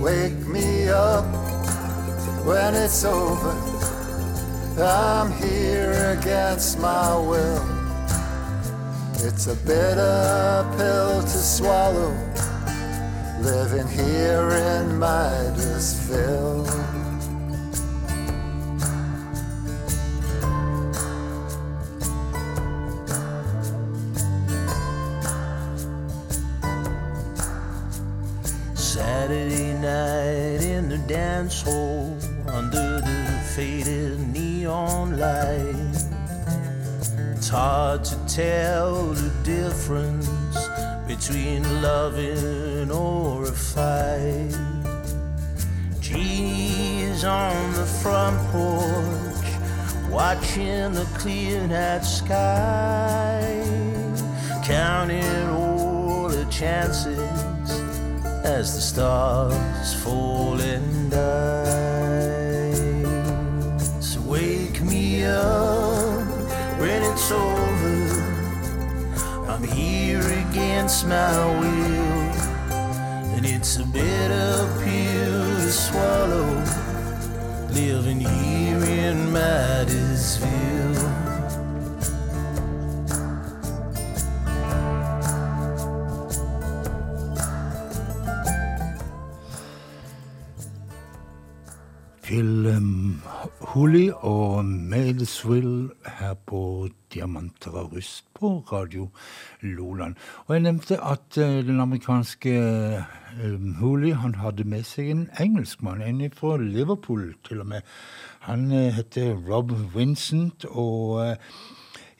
Wake 0.00 0.46
me 0.46 0.88
up 0.88 1.26
when 2.46 2.74
it's 2.74 3.04
over. 3.04 3.52
I'm 4.82 5.30
here 5.32 6.16
against 6.18 6.80
my 6.80 7.18
will. 7.18 7.62
It's 9.26 9.46
a 9.46 9.56
bitter 9.66 10.66
pill 10.78 11.20
to 11.20 11.28
swallow, 11.28 12.16
living 13.42 13.88
here 13.88 14.52
in 14.52 14.98
Midasville. 14.98 16.62
Saturday 16.64 16.81
dance 31.12 31.60
hall 31.60 32.16
under 32.46 33.02
the 33.02 33.42
faded 33.54 34.18
neon 34.32 35.18
light. 35.18 35.94
It's 37.36 37.50
hard 37.50 38.02
to 38.04 38.16
tell 38.26 39.08
the 39.08 39.30
difference 39.44 40.26
between 41.06 41.62
loving 41.82 42.90
or 42.90 43.44
a 43.44 43.52
fight. 43.52 44.56
Jeannie's 46.00 47.24
on 47.24 47.74
the 47.74 47.84
front 47.84 48.38
porch, 48.50 49.50
watching 50.10 50.92
the 50.92 51.06
clear 51.18 51.66
night 51.66 52.06
sky, 52.06 53.42
counting 54.64 55.46
all 55.50 56.28
the 56.28 56.46
chances 56.46 57.51
as 58.44 58.74
the 58.74 58.80
stars 58.80 59.94
fall 60.02 60.60
and 60.60 61.10
die. 61.10 62.72
So 64.00 64.20
wake 64.22 64.82
me 64.82 65.24
up 65.24 66.28
when 66.78 67.02
it's 67.02 67.30
over. 67.30 68.22
I'm 69.48 69.62
here 69.62 70.20
against 70.48 71.06
my 71.06 71.44
will, 71.60 72.32
and 73.36 73.46
it's 73.46 73.76
a 73.78 73.84
bitter 73.84 74.68
pill 74.82 75.46
to 75.60 75.70
swallow. 75.70 76.64
Living 77.70 78.20
here 78.20 78.84
in 78.84 79.28
Midasville. 79.32 81.21
Phil 92.32 92.66
um, 92.66 93.20
Hooley 93.60 94.08
og 94.24 94.64
Madesville 94.64 95.90
her 96.18 96.32
på 96.48 96.88
Diamanter 97.12 97.74
og 97.76 97.92
rust 97.92 98.24
på 98.32 98.64
Radio 98.72 99.08
Loland. 99.60 100.14
Og 100.46 100.54
jeg 100.54 100.62
nevnte 100.64 100.96
at 100.96 101.36
uh, 101.36 101.44
den 101.66 101.80
amerikanske 101.80 102.54
um, 103.44 103.74
Hooley 103.74 104.14
han 104.14 104.38
hadde 104.40 104.64
med 104.64 104.88
seg 104.88 105.10
en 105.12 105.26
engelskmann, 105.40 106.00
en 106.00 106.24
fra 106.32 106.56
Liverpool 106.56 107.34
til 107.44 107.60
og 107.60 107.68
med. 107.74 107.84
Han 108.48 108.64
uh, 108.72 108.88
heter 108.96 109.36
Rob 109.50 109.76
Vincent, 109.92 110.64
og 110.64 111.20
uh, 111.20 111.36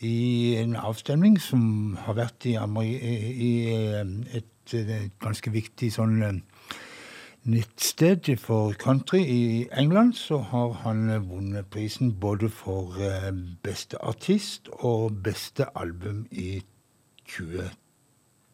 i 0.04 0.56
en 0.60 0.76
avstemning 0.76 1.40
som 1.40 1.96
har 2.04 2.20
vært 2.20 2.50
i, 2.52 2.58
i, 2.84 3.16
i 3.48 3.52
et, 4.36 4.74
et, 4.76 5.12
ganske 5.24 5.56
viktig 5.56 5.88
sånn 5.96 6.42
nettsted 7.44 8.36
for 8.38 8.72
country 8.72 9.18
i 9.18 9.68
England, 9.78 10.14
så 10.14 10.38
har 10.38 10.72
han 10.72 11.28
vunnet 11.28 11.66
prisen 11.66 12.12
både 12.20 12.48
for 12.48 12.94
eh, 13.00 13.32
beste 13.62 13.98
artist 14.04 14.68
og 14.72 15.22
beste 15.24 15.66
album 15.74 16.26
i 16.30 16.62
20, 17.26 17.70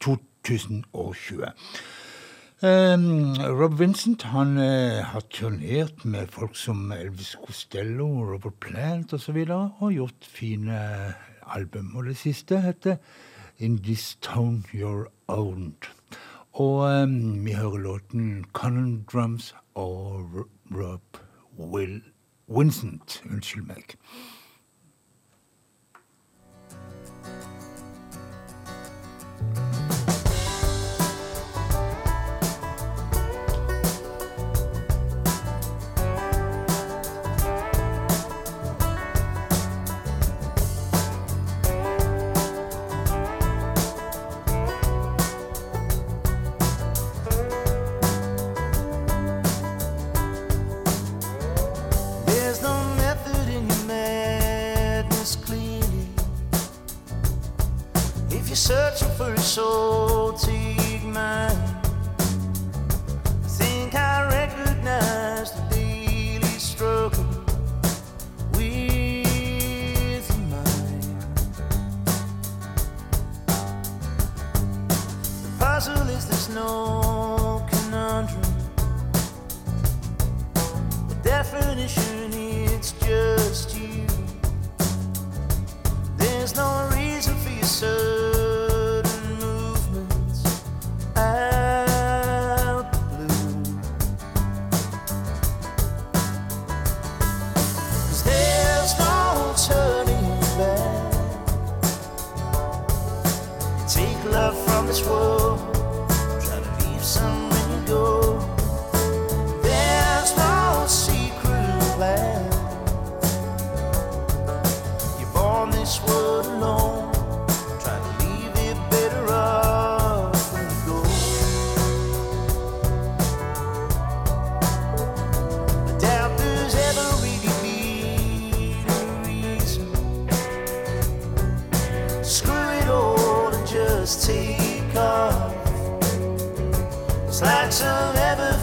2020. 0.00 1.52
Um, 2.60 3.36
Rob 3.38 3.78
Vincent 3.78 4.22
han 4.22 4.56
uh, 4.58 5.04
har 5.06 5.22
turnert 5.30 6.04
med 6.04 6.26
folk 6.26 6.56
som 6.56 6.92
Elvis 6.92 7.36
Costello, 7.46 8.08
Robert 8.32 8.58
Plant 8.60 9.12
osv. 9.12 9.36
Og, 9.36 9.46
så 9.46 9.70
og 9.78 9.92
gjort 9.92 10.26
fine 10.26 10.80
album. 11.46 11.96
Og 11.96 12.04
det 12.04 12.16
siste 12.16 12.60
heter 12.60 12.96
In 13.58 13.78
This 13.78 14.18
Town 14.22 14.64
You're 14.74 15.06
Owned. 15.28 15.97
Og 16.58 17.02
um, 17.02 17.44
vi 17.44 17.52
hører 17.52 17.78
låten 17.78 18.44
'Cannon 18.54 19.04
Drums' 19.12 19.54
og 19.74 20.30
Rob 20.74 21.16
Will 21.58 22.02
Vincent. 22.48 23.22
Unnskyld 23.30 23.66
meg. 23.66 23.94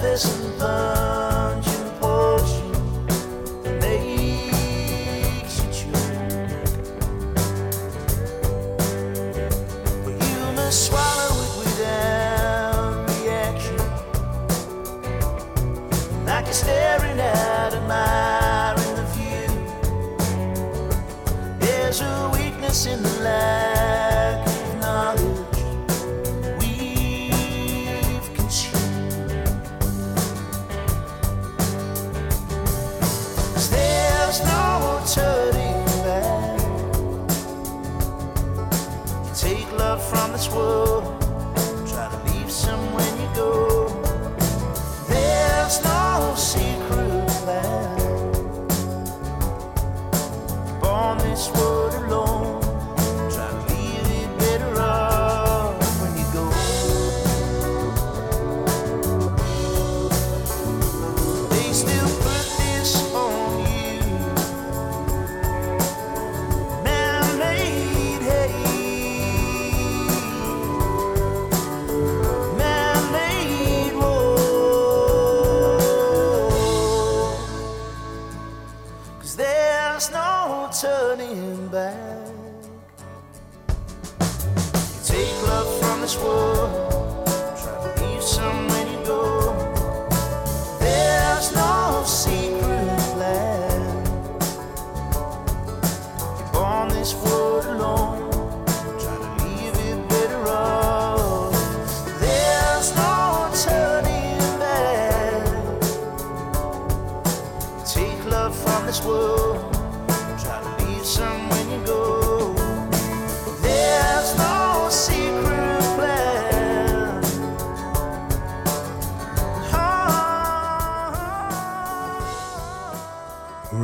this 0.05 0.25
fun. 0.59 1.34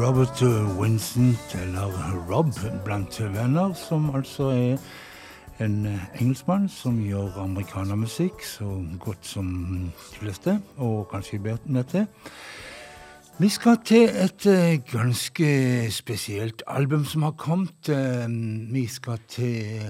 Robert 0.01 0.41
Vincent, 0.81 1.55
eller 1.61 1.91
Rob 2.29 2.53
blant 2.85 3.19
venner, 3.21 3.73
som 3.73 4.15
altså 4.15 4.43
er 4.49 4.77
en 5.61 5.85
engelskmann 6.17 6.63
som 6.73 6.95
gjør 7.05 7.35
amerikanermusikk 7.43 8.41
så 8.41 8.65
godt 8.99 9.27
som 9.29 9.51
de 9.53 10.15
fleste, 10.15 10.55
og 10.77 11.05
kanskje 11.11 11.39
bedre 11.39 11.83
til. 11.83 12.07
Vi 13.37 13.49
skal 13.49 13.77
til 13.85 14.09
et 14.09 14.45
uh, 14.49 14.79
ganske 14.89 15.91
spesielt 15.91 16.63
album 16.67 17.05
som 17.05 17.21
har 17.21 17.35
kommet. 17.37 17.91
Vi 18.73 18.87
skal 18.87 19.19
til 19.27 19.83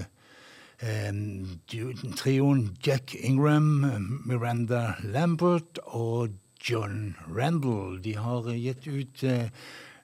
uh, 0.82 2.12
trioen 2.16 2.76
Jack 2.86 3.14
Ingram, 3.14 3.86
Miranda 4.26 4.92
Lambert 5.04 5.80
og 5.84 6.28
John 6.68 7.16
Randall. 7.38 8.04
De 8.04 8.16
har 8.16 8.52
gitt 8.52 8.86
ut 8.86 9.24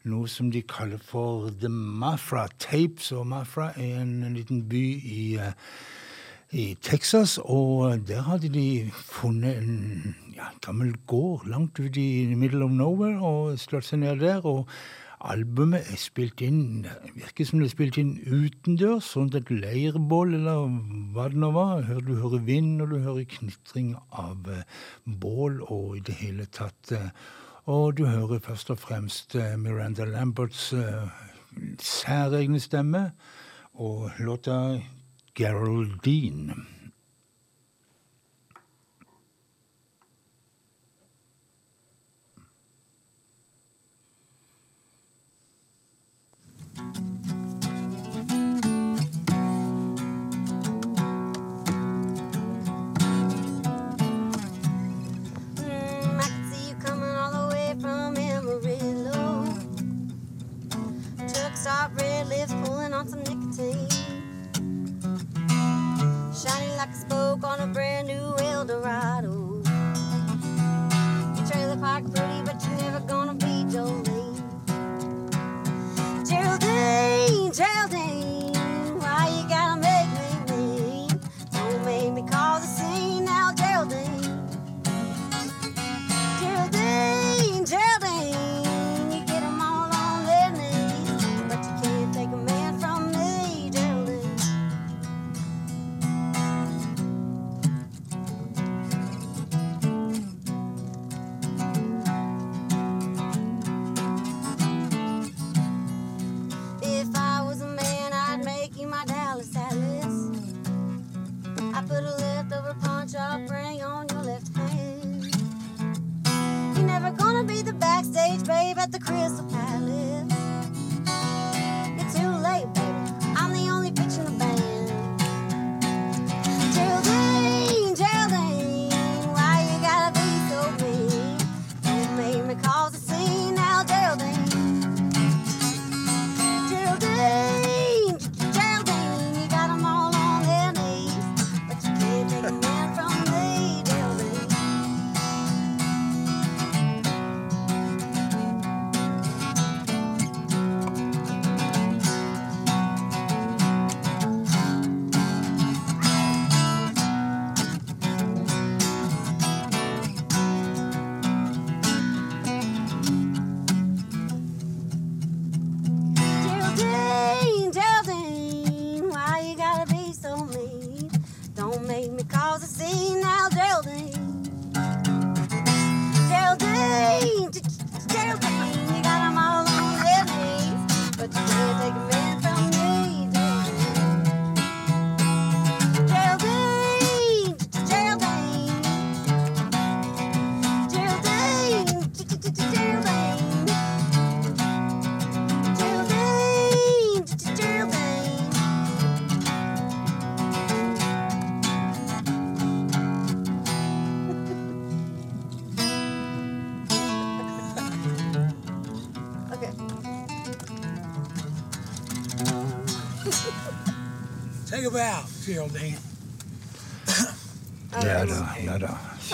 noe 0.08 0.28
som 0.30 0.50
de 0.52 0.62
kaller 0.66 1.00
for 1.04 1.50
The 1.60 1.70
Mafra 1.70 2.46
Tapes. 2.58 3.10
Og 3.12 3.26
Mafra 3.30 3.70
er 3.76 4.00
en 4.02 4.34
liten 4.34 4.64
by 4.68 4.84
i, 4.98 5.24
i 6.52 6.64
Texas, 6.82 7.38
og 7.42 8.06
der 8.08 8.24
hadde 8.26 8.52
de 8.52 8.90
funnet 8.92 9.58
en 9.60 10.14
ja, 10.36 10.48
gammel 10.64 10.94
gård 11.06 11.48
langt 11.48 11.80
ute 11.80 12.00
i 12.00 12.34
middle 12.34 12.64
of 12.64 12.72
nowhere 12.72 13.20
og 13.20 13.58
slått 13.60 13.90
seg 13.90 14.02
ned 14.04 14.24
der. 14.24 14.46
og 14.46 14.66
Albumet 15.18 15.88
er 15.90 15.98
spilt 15.98 16.38
inn 16.46 16.84
virker 17.16 17.46
som 17.46 17.58
det 17.58 17.66
er 17.66 17.72
spilt 17.72 17.96
inn 17.98 18.12
utendørs, 18.22 19.08
sånn 19.16 19.32
et 19.34 19.50
leirbål 19.50 20.36
eller 20.38 20.68
hva 21.16 21.26
det 21.32 21.40
nå 21.42 21.50
var. 21.56 21.88
Du 22.06 22.14
hører 22.20 22.44
vind, 22.46 22.76
og 22.84 22.92
du 22.92 23.00
hører 23.02 23.26
knitring 23.26 23.96
av 24.14 24.46
bål 25.04 25.58
og 25.66 25.98
i 25.98 26.04
det 26.06 26.14
hele 26.20 26.46
tatt 26.54 26.94
Og 27.68 27.98
du 27.98 28.06
hører 28.06 28.38
først 28.38 28.70
og 28.70 28.78
fremst 28.78 29.34
Miranda 29.34 30.04
Lamberts 30.04 30.74
særegne 31.78 32.60
stemme 32.60 33.12
og 33.74 34.10
låta 34.18 34.80
Geraldine. 35.34 36.54
Soft 61.68 62.00
red 62.00 62.28
lips 62.28 62.54
pulling 62.64 62.94
on 62.94 63.06
some 63.06 63.22
nicotine. 63.24 63.90
Shining 66.32 66.74
like 66.78 66.88
a 66.88 66.94
spoke 66.94 67.44
on 67.44 67.60
a 67.60 67.66
brand 67.66 68.08
new 68.08 68.34
Eldorado. 68.38 68.67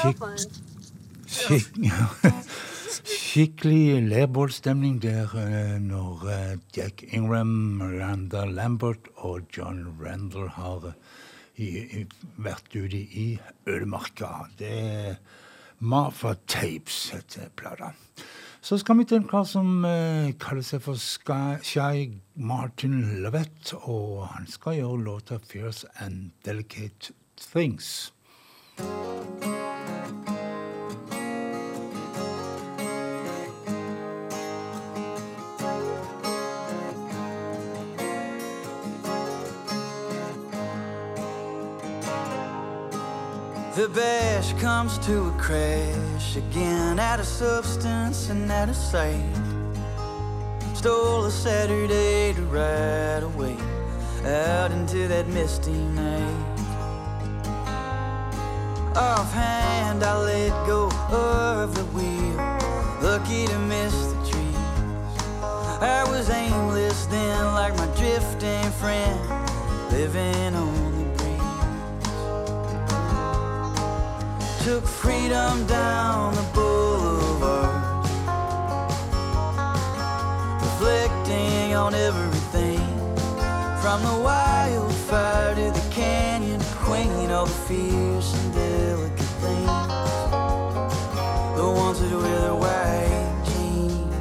Skikk, 0.05 0.21
skikk, 1.25 1.77
skikkelig 3.09 4.03
leirbålstemning 4.05 4.99
der 5.01 5.33
eh, 5.41 5.79
når 5.81 6.27
eh, 6.29 6.51
Jack 6.77 7.07
Ingram, 7.09 7.55
Miranda 7.79 8.45
Lambert 8.45 9.09
og 9.17 9.49
John 9.57 9.87
Randall 10.03 10.51
har 10.59 10.91
vært 12.37 12.77
ute 12.77 13.01
i 13.01 13.27
ødemarka. 13.65 14.29
Det 14.59 14.73
er 14.77 15.17
Martha 15.81 16.35
Tapes 16.47 17.11
heter 17.15 17.49
plata. 17.57 17.95
Så 18.61 18.79
skal 18.81 18.99
vi 18.99 19.07
til 19.09 19.23
en 19.23 19.29
kar 19.29 19.49
som 19.49 19.85
eh, 19.89 20.35
kaller 20.41 20.65
seg 20.65 20.85
for 20.85 21.01
Shy 21.01 22.11
Martin 22.37 23.01
Lovett, 23.25 23.73
og 23.89 24.27
han 24.35 24.47
skal 24.49 24.83
gjøre 24.83 25.05
låta 25.05 25.41
'Fierce 25.41 25.89
and 25.97 26.31
Delicate 26.45 27.17
Things'. 27.41 28.14
The 43.75 43.89
bash 43.89 44.53
comes 44.55 44.99
to 45.01 45.29
a 45.29 45.33
crash 45.33 46.37
again 46.37 46.99
at 46.99 47.19
a 47.19 47.25
substance 47.25 48.29
and 48.31 48.51
at 48.51 48.69
a 48.69 48.75
sight. 48.75 49.21
stole 50.75 51.25
a 51.25 51.31
Saturday 51.31 52.33
to 52.35 52.43
ride 52.43 53.23
away 53.23 53.57
out 54.25 54.71
into 54.71 55.09
that 55.09 55.27
misty 55.29 55.73
night. 55.73 56.54
Offhand, 58.97 60.05
I 60.05 60.17
let 60.23 60.67
go 60.69 60.89
of 61.11 61.75
the 61.75 61.85
wheel, 61.87 62.37
lucky 63.03 63.45
to 63.47 63.59
miss 63.59 63.93
the 63.93 64.15
trees. 64.31 64.57
I 65.81 66.05
was 66.09 66.31
aimless 66.31 67.07
then, 67.07 67.45
like 67.55 67.77
my 67.77 67.87
drifting 67.97 68.71
friend, 68.79 69.19
living 69.91 70.55
on 70.55 70.93
the 70.99 71.05
breeze. 71.17 71.41
Took 74.65 74.87
freedom 74.87 75.67
down 75.67 76.35
the 76.37 76.47
boulevard, 76.55 78.07
reflecting 80.63 81.75
on 81.75 81.95
everything. 81.95 82.87
From 83.83 84.03
the 84.03 84.17
wildfire 84.23 85.55
to 85.57 85.71
the 85.73 85.85
canyon 85.91 86.61
queen, 86.77 87.29
delicate 87.29 87.55
things. 87.67 88.44
The 91.57 91.69
ones 91.71 92.01
that 92.01 92.11
wear 92.11 92.41
their 92.41 92.55
white 92.55 93.43
jeans. 93.47 94.15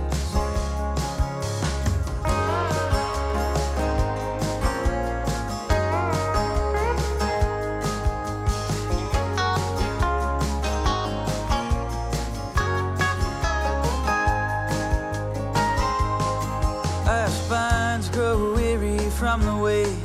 Our 17.07 17.27
spines 17.29 18.09
grow 18.09 18.53
weary 18.55 18.97
from 19.09 19.41
the 19.41 19.55
weight, 19.55 19.97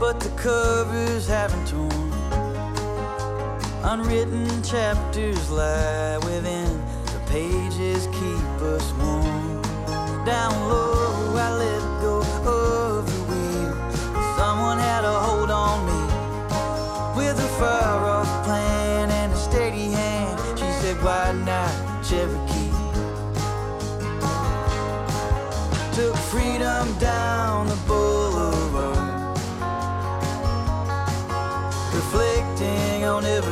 but 0.00 0.20
the 0.20 0.30
covers 0.30 1.26
haven't 1.26 1.66
torn. 1.68 2.12
Unwritten 3.82 4.55
chapters 4.70 5.48
lie 5.48 6.18
within, 6.24 6.82
the 7.06 7.20
pages 7.30 8.06
keep 8.06 8.62
us 8.62 8.92
warm. 8.94 9.62
Down 10.24 10.52
low, 10.68 11.36
I 11.36 11.52
let 11.52 11.82
go 12.02 12.18
of 12.44 13.06
the 13.06 13.22
wheel. 13.30 13.74
Someone 14.36 14.78
had 14.78 15.04
a 15.04 15.12
hold 15.20 15.50
on 15.52 15.86
me 15.86 16.02
with 17.16 17.38
a 17.38 17.48
far 17.60 18.10
off 18.10 18.44
plan 18.44 19.08
and 19.10 19.32
a 19.32 19.36
steady 19.36 19.90
hand. 19.92 20.58
She 20.58 20.68
said, 20.80 21.00
Why 21.00 21.32
not 21.32 22.04
Cherokee? 22.04 22.72
took 25.94 26.16
freedom 26.16 26.92
down 26.98 27.68
the 27.68 27.76
boulevard, 27.86 29.38
reflecting 31.94 33.04
on 33.04 33.24
everything 33.24 33.45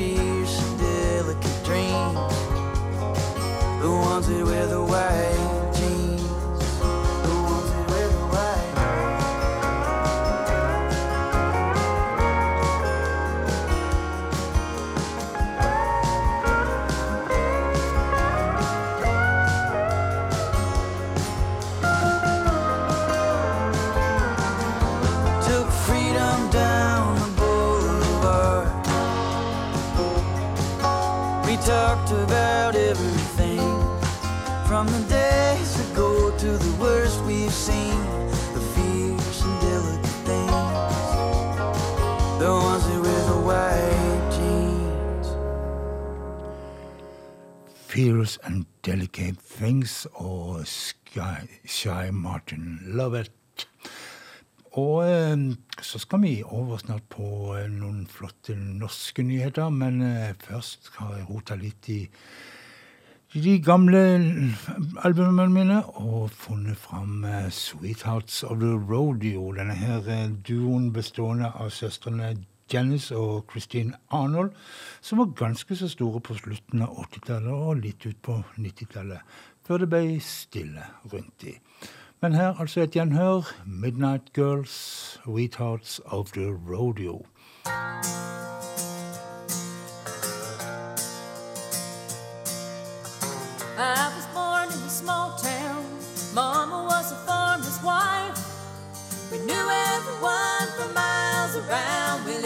fierce 0.00 0.58
and 0.62 0.78
delicate 0.78 1.62
dreams, 1.62 2.34
the 3.82 3.90
ones 3.90 4.26
that 4.28 4.46
wear 4.46 4.66
the 4.66 4.82
Fierce 48.00 48.38
and 48.44 48.64
Delicate 48.82 49.36
Things 49.58 50.06
og 50.14 50.66
Sky, 50.66 51.44
Shy 51.66 52.08
Martin 52.10 52.78
Lovett. 52.82 53.66
Og 54.72 55.04
eh, 55.04 55.36
så 55.82 55.98
skal 55.98 56.22
vi 56.22 56.42
over 56.42 56.78
snart 56.80 57.04
på 57.12 57.26
eh, 57.58 57.66
noen 57.68 58.06
flotte 58.08 58.56
norske 58.56 59.20
nyheter, 59.22 59.68
men 59.68 60.00
eh, 60.00 60.32
først 60.40 60.88
har 60.96 61.18
jeg 61.18 61.26
rota 61.28 61.58
litt 61.60 61.90
i 61.92 61.98
de 63.34 63.58
gamle 63.60 64.00
albumene 65.04 65.52
mine 65.52 65.82
og 66.00 66.30
funnet 66.32 66.80
fram 66.80 67.26
Sweethearts 67.52 68.40
of 68.48 68.62
the 68.64 68.78
Rodeo. 68.80 69.50
Denne 69.60 69.76
her 69.76 70.08
duoen 70.48 70.88
bestående 70.96 71.52
av 71.52 71.68
søstrene 71.68 72.32
Janis 72.72 73.10
og 73.10 73.46
Kristine 73.46 73.98
Arnold, 74.10 74.52
som 75.00 75.18
var 75.18 75.34
ganske 75.36 75.76
så 75.76 75.88
store 75.88 76.20
på 76.20 76.34
slutten 76.38 76.82
av 76.86 76.96
80-tallet 77.06 77.52
og 77.52 77.80
litt 77.84 78.06
ut 78.06 78.20
på 78.22 78.42
90-tallet, 78.56 79.20
før 79.66 79.84
det 79.84 79.90
ble 79.92 80.04
stille 80.24 80.86
rundt 81.12 81.34
de. 81.42 81.56
Men 82.20 82.34
her 82.36 82.60
altså 82.60 82.80
et 82.80 82.96
gjenhør. 82.96 83.48
Midnight 83.64 84.32
Girls, 84.36 84.70
Sweethearts 85.24 86.00
of 86.04 86.32
the 86.32 86.52
Rodeo. 86.52 87.24
I 93.78 94.12
was 94.14 94.26
born 94.34 94.68
in 94.68 94.84
a 94.84 94.90
small 94.90 95.30
town. 95.38 95.84
Mama 96.34 96.84
was 96.84 97.12
a 97.12 97.16
farmer's 97.26 97.82
wife. 97.82 98.36
We 99.32 99.38
knew 99.38 99.66
everyone 99.94 100.68
for 100.76 100.92
miles 100.92 101.56
around. 101.56 102.26
We 102.26 102.39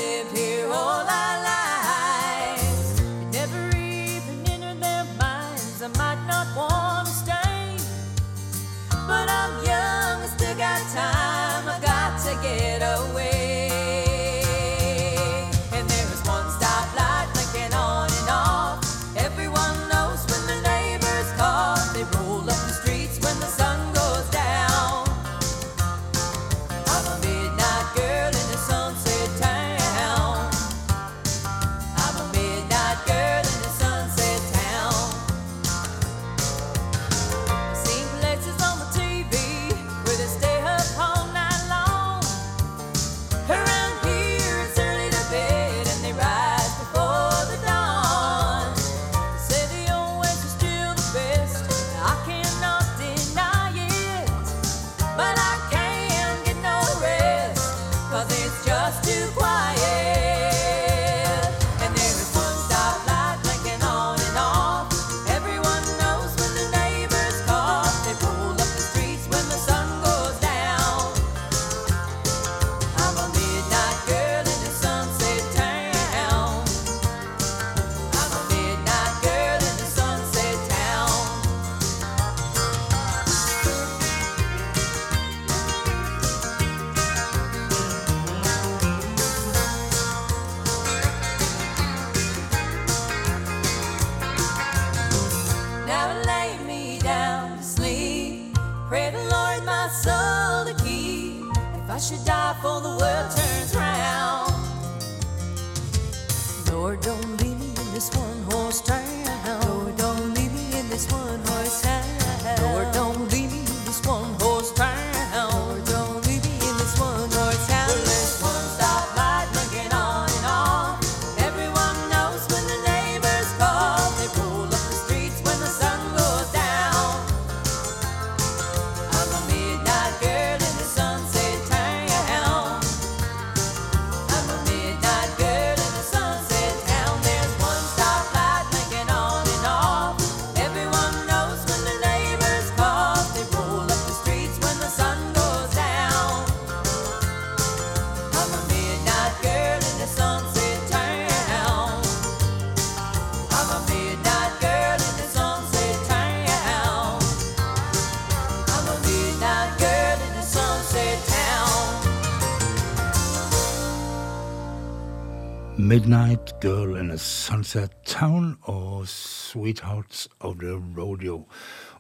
Midnight 165.84 166.60
Girl 166.62 166.96
in 166.96 167.10
a 167.10 167.18
Sunset 167.18 167.90
Town 168.06 168.56
og 168.62 169.08
Sweethearts 169.08 170.28
of 170.40 170.54
the 170.56 170.72
Rodeo. 170.98 171.46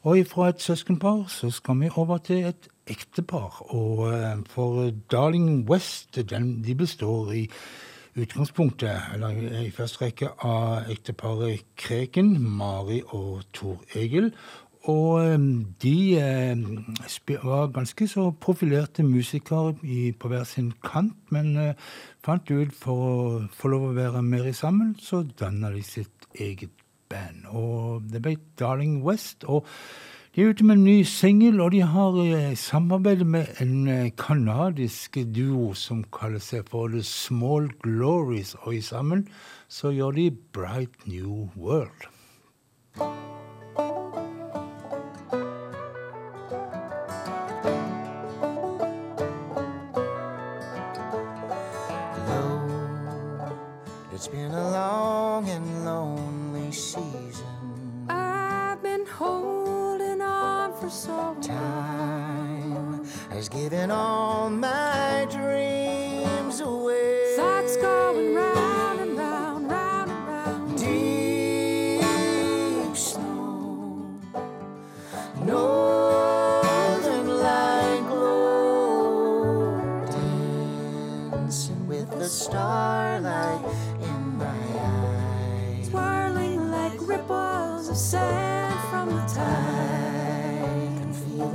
Og 0.02 0.18
ifra 0.18 0.48
et 0.48 0.62
søskenpar 0.62 1.26
så 1.28 1.50
skal 1.50 1.80
vi 1.80 1.90
over 1.96 2.18
til 2.18 2.46
et 2.46 2.68
ektepar. 2.86 3.74
Og 3.74 4.14
eh, 4.14 4.38
for 4.46 4.90
Darling 5.12 5.70
West, 5.70 6.16
den, 6.30 6.64
de 6.64 6.74
består 6.74 7.32
i 7.32 7.50
utgangspunktet, 8.16 9.00
eller 9.14 9.60
i 9.60 9.70
første 9.70 10.04
rekke, 10.04 10.28
av 10.38 10.88
ekteparet 10.90 11.60
Kreken, 11.76 12.38
Mari 12.40 13.02
og 13.06 13.42
Tor 13.52 13.82
Egil. 13.94 14.32
Og 14.90 15.24
eh, 15.24 15.44
de 15.82 15.96
eh, 16.20 16.64
var 17.44 17.72
ganske 17.72 18.08
så 18.08 18.28
profilerte 18.40 19.02
musikere 19.02 19.74
på 20.20 20.28
hver 20.28 20.44
sin 20.44 20.72
kant, 20.84 21.16
men 21.32 21.56
eh, 21.56 21.76
fant 22.24 22.50
ut 22.50 22.72
for 22.76 23.04
å 23.04 23.44
få 23.48 23.72
lov 23.72 23.90
å 23.90 23.94
være 23.96 24.22
mer 24.22 24.50
sammen, 24.52 24.96
så 25.00 25.24
danna 25.40 25.72
de 25.72 25.82
sitt 25.82 26.28
eget 26.34 26.74
band. 27.08 27.46
Og 27.52 28.10
det 28.12 28.22
ble 28.22 28.36
Darling 28.60 29.00
West. 29.06 29.44
og 29.44 29.64
de 30.34 30.42
er 30.42 30.48
ute 30.50 30.64
med 30.64 30.76
en 30.76 30.84
ny 30.84 31.02
singel, 31.06 31.60
og 31.60 31.70
de 31.72 31.80
har 31.86 32.16
eh, 32.18 32.56
samarbeidet 32.58 33.26
med 33.26 33.46
en 33.62 33.88
eh, 33.88 34.10
kanadisk 34.18 35.20
duo 35.30 35.68
som 35.78 36.00
kaller 36.10 36.42
seg 36.42 36.66
for 36.72 36.90
The 36.90 37.04
Small 37.06 37.68
Glories, 37.84 38.56
og 38.66 38.74
i 38.74 38.80
sammen 38.82 39.28
så 39.68 39.94
gjør 39.94 40.18
de 40.18 40.30
Bright 40.52 41.06
New 41.06 41.46
World. 41.54 42.10
It's 54.24 54.32
been 54.32 54.52
a 54.52 54.70
long 54.70 55.46
and 55.50 55.84
lonely 55.84 56.72
season. 56.72 58.06
I've 58.08 58.82
been 58.82 59.04
holding 59.04 60.22
on 60.22 60.72
for 60.72 60.88
so 60.88 61.14
long. 61.14 61.42
Time 61.42 63.04
has 63.28 63.50
given 63.50 63.90
all 63.90 64.48
my 64.48 65.26
dreams 65.30 65.73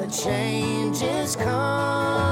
the 0.10 0.16
changes 0.16 1.36
coming 1.36 2.28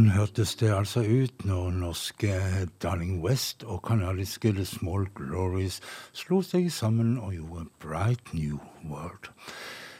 Sånn 0.00 0.14
hørtes 0.16 0.54
det 0.56 0.70
altså 0.72 1.02
ut 1.04 1.42
når 1.44 1.74
norske 1.76 2.36
Darling 2.80 3.18
West 3.20 3.66
og 3.66 3.82
kanadiske 3.84 4.54
The 4.56 4.64
Small 4.64 5.04
Glories 5.12 5.76
slo 6.16 6.38
seg 6.40 6.70
sammen 6.72 7.18
og 7.20 7.34
gjorde 7.36 7.66
Bright 7.84 8.32
New 8.32 8.56
World. 8.88 9.28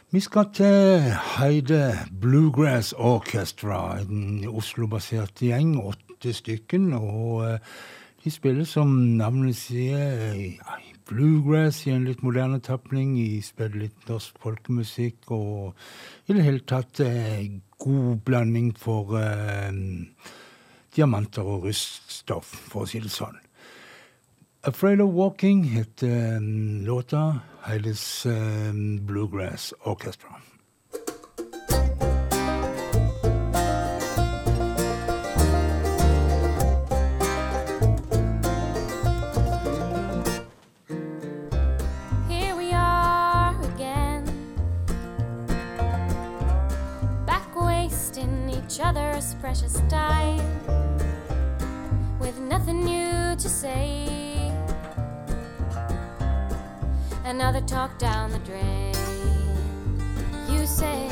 Vi 0.09 0.25
skal 0.25 0.49
til 0.57 1.05
Heide 1.35 1.83
Bluegrass 2.17 2.95
Orchestra, 2.97 4.01
en 4.01 4.41
Oslo-basert 4.49 5.45
gjeng, 5.45 5.77
åtte 5.77 6.33
stykken. 6.33 6.95
og 6.97 7.45
eh, 7.51 7.59
de 8.25 8.33
spiller 8.33 8.65
som 8.65 8.97
navnet 9.21 9.61
sier 9.61 10.57
bluegrass 11.13 11.85
i 11.87 11.93
en 11.93 12.09
litt 12.09 12.25
moderne 12.25 12.65
tapning. 12.65 13.19
De 13.21 13.43
spiller 13.45 13.91
litt 13.91 14.09
norsk 14.09 14.41
folkemusikk 14.41 15.29
og 15.37 15.75
i 16.25 16.33
det 16.33 16.47
hele 16.49 16.65
tatt 16.65 17.05
eh, 17.05 17.61
god 17.81 18.25
blanding 18.25 18.73
for 18.79 19.17
eh, 19.19 19.73
diamanter 20.97 21.47
og 21.47 21.67
ruststoff, 21.69 22.53
for 22.71 22.85
å 22.85 22.91
si 22.91 23.01
det 23.01 23.13
sånn. 23.15 23.39
'Afraid 24.61 25.01
of 25.01 25.15
Walking' 25.17 25.65
heter 25.73 26.37
eh, 26.37 26.41
låta. 26.85 27.41
Heiles 27.65 28.27
eh, 28.27 28.73
Bluegrass 29.01 29.73
Orchestra. 29.89 30.37
Each 49.21 49.39
precious 49.41 49.83
time, 49.89 50.39
with 52.19 52.39
nothing 52.39 52.85
new 52.85 53.37
to 53.37 53.49
say. 53.49 54.51
Another 57.25 57.61
talk 57.63 57.99
down 57.99 58.31
the 58.31 58.39
drain. 58.39 58.95
You 60.49 60.67
say 60.67 61.09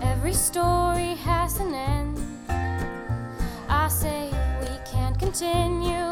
every 0.00 0.32
story 0.32 1.14
has 1.26 1.60
an 1.60 1.74
end. 1.74 2.18
I 3.68 3.88
say 3.88 4.30
we 4.60 4.90
can't 4.90 5.18
continue 5.18 6.11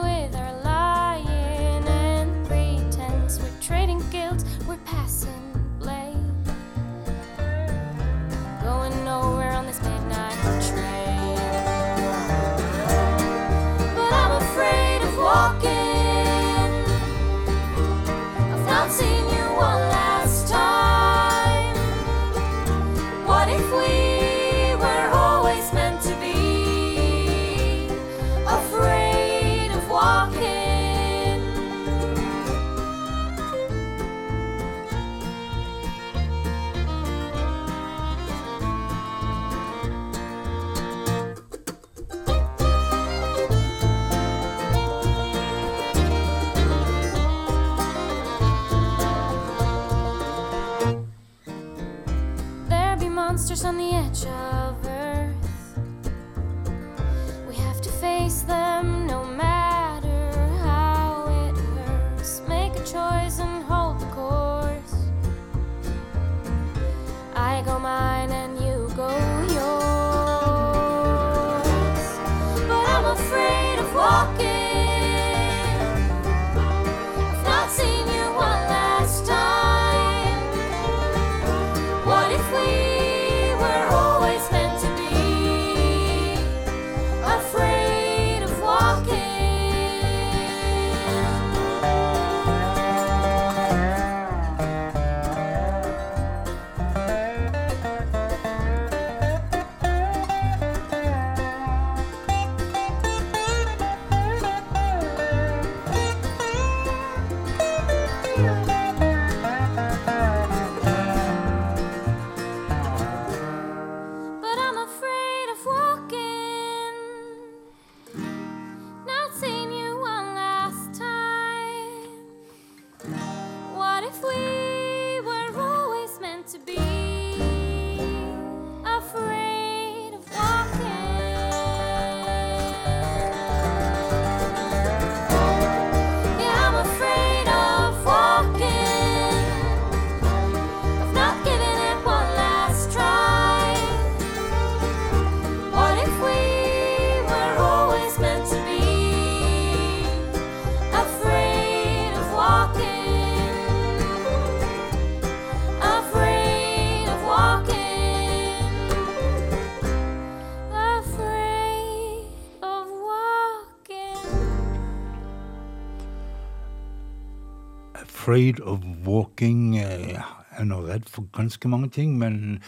Afraid 168.31 168.61
of 168.61 168.78
Walking. 169.05 169.76
eh, 169.76 170.12
Jeg 170.12 170.22
er 170.61 170.64
nå 170.64 170.76
redd 170.87 171.09
for 171.11 171.26
ganske 171.35 171.66
mange 171.68 171.89
ting, 171.91 172.12
men 172.18 172.61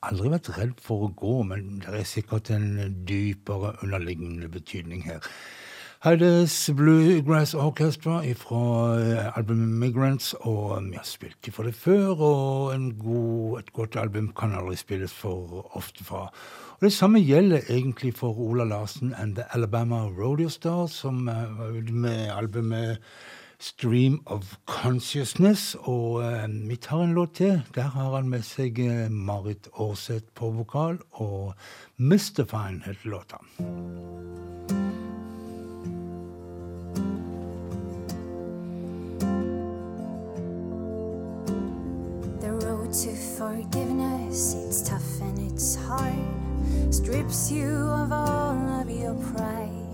aldri 0.00 0.30
vært 0.32 0.48
redd 0.56 0.80
for 0.80 1.04
å 1.04 1.10
gå. 1.12 1.34
Men 1.44 1.82
det 1.84 1.92
er 2.00 2.08
sikkert 2.08 2.48
en 2.50 2.94
dypere 3.04 3.74
underliggende 3.84 4.48
betydning 4.48 5.04
her. 5.04 5.20
Heides 6.00 6.70
Bluegrass 6.72 7.52
Orchestra 7.52 8.22
fra 8.40 8.62
albumet 9.36 9.76
Migrants, 9.84 10.32
og 10.40 10.88
vi 10.88 10.96
har 10.96 11.04
spilt 11.04 11.42
dem 11.44 11.52
for 11.52 11.68
det 11.68 11.74
før. 11.74 12.16
Og 12.16 12.96
god, 12.96 13.58
et 13.58 13.72
godt 13.76 13.96
album 14.00 14.32
kan 14.32 14.56
aldri 14.56 14.80
spilles 14.80 15.12
for 15.12 15.68
ofte 15.76 16.04
fra. 16.04 16.30
Og 16.80 16.88
Det 16.88 16.92
samme 16.92 17.20
gjelder 17.20 17.68
egentlig 17.68 18.14
for 18.16 18.32
Ola 18.32 18.64
Larsen 18.64 19.12
and 19.12 19.36
The 19.36 19.44
Alabama 19.52 20.06
Rodeo 20.08 20.48
Stars, 20.48 20.92
som 20.92 21.28
eh, 21.28 21.58
var 21.58 21.76
ute 21.76 21.92
med 21.92 22.30
albumet 22.32 22.96
Stream 23.58 24.20
of 24.26 24.56
Consciousness. 24.66 25.76
Og 25.80 26.22
eh, 26.24 26.48
vi 26.68 26.76
tar 26.76 27.02
en 27.04 27.14
låt 27.14 27.34
til. 27.34 27.62
Der 27.74 27.82
har 27.82 28.14
han 28.16 28.28
med 28.28 28.42
seg 28.42 28.78
eh, 28.78 29.10
Marit 29.10 29.68
Aarseth 29.78 30.26
på 30.34 30.50
vokal, 30.50 30.98
og 31.12 31.54
'Mystifine' 31.98 32.84
heter 32.84 33.10
låta. 33.10 33.36
To 42.96 43.14
forgiveness, 43.38 44.54
it's 44.54 44.88
tough 44.88 45.20
and 45.20 45.38
it's 45.38 45.74
hard. 45.74 46.36
strips 46.90 47.50
you 47.50 47.68
of 47.68 48.10
all 48.10 48.56
of 48.80 48.90
your 48.90 49.14
pride. 49.32 49.85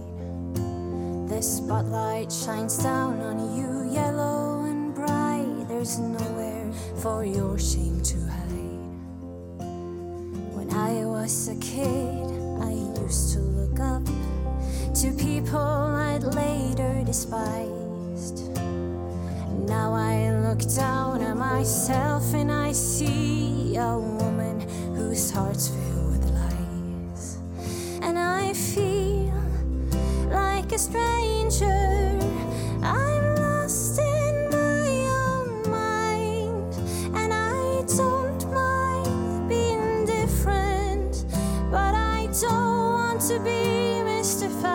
The 1.33 1.41
spotlight 1.41 2.31
shines 2.31 2.77
down 2.77 3.19
on 3.23 3.57
you, 3.57 3.91
yellow 3.91 4.65
and 4.65 4.95
bright. 4.95 5.67
There's 5.67 5.99
nowhere 5.99 6.71
for 7.01 7.25
your 7.25 7.59
shame 7.59 8.03
to 8.03 8.19
hide. 8.29 8.85
When 10.53 10.71
I 10.71 11.07
was 11.07 11.49
a 11.49 11.57
kid, 11.57 12.29
I 12.61 12.73
used 13.01 13.33
to 13.33 13.39
look 13.41 13.81
up 13.81 14.05
to 15.01 15.11
people 15.13 15.59
I'd 15.59 16.23
later 16.23 17.03
despised. 17.03 18.55
Now 19.67 19.95
I 19.95 20.37
look 20.47 20.61
down 20.77 21.23
at 21.23 21.37
myself 21.39 22.35
and 22.35 22.53
I 22.53 22.73
see 22.73 23.77
a 23.77 23.97
woman 23.99 24.61
whose 24.95 25.31
heart's 25.31 25.69
filled 25.69 26.02
like 30.73 30.81
a 30.81 30.83
stranger. 30.83 32.19
I'm 32.83 33.35
lost 33.37 33.99
in 33.99 34.49
my 34.51 34.89
own 35.21 35.71
mind. 35.71 36.75
And 37.15 37.33
I 37.35 37.85
don't 37.97 38.51
mind 38.51 39.49
being 39.49 40.07
different, 40.07 41.27
but 41.71 41.95
I 41.95 42.29
don't 42.41 42.93
want 42.95 43.21
to 43.23 43.39
be 43.41 44.03
mystified. 44.03 44.73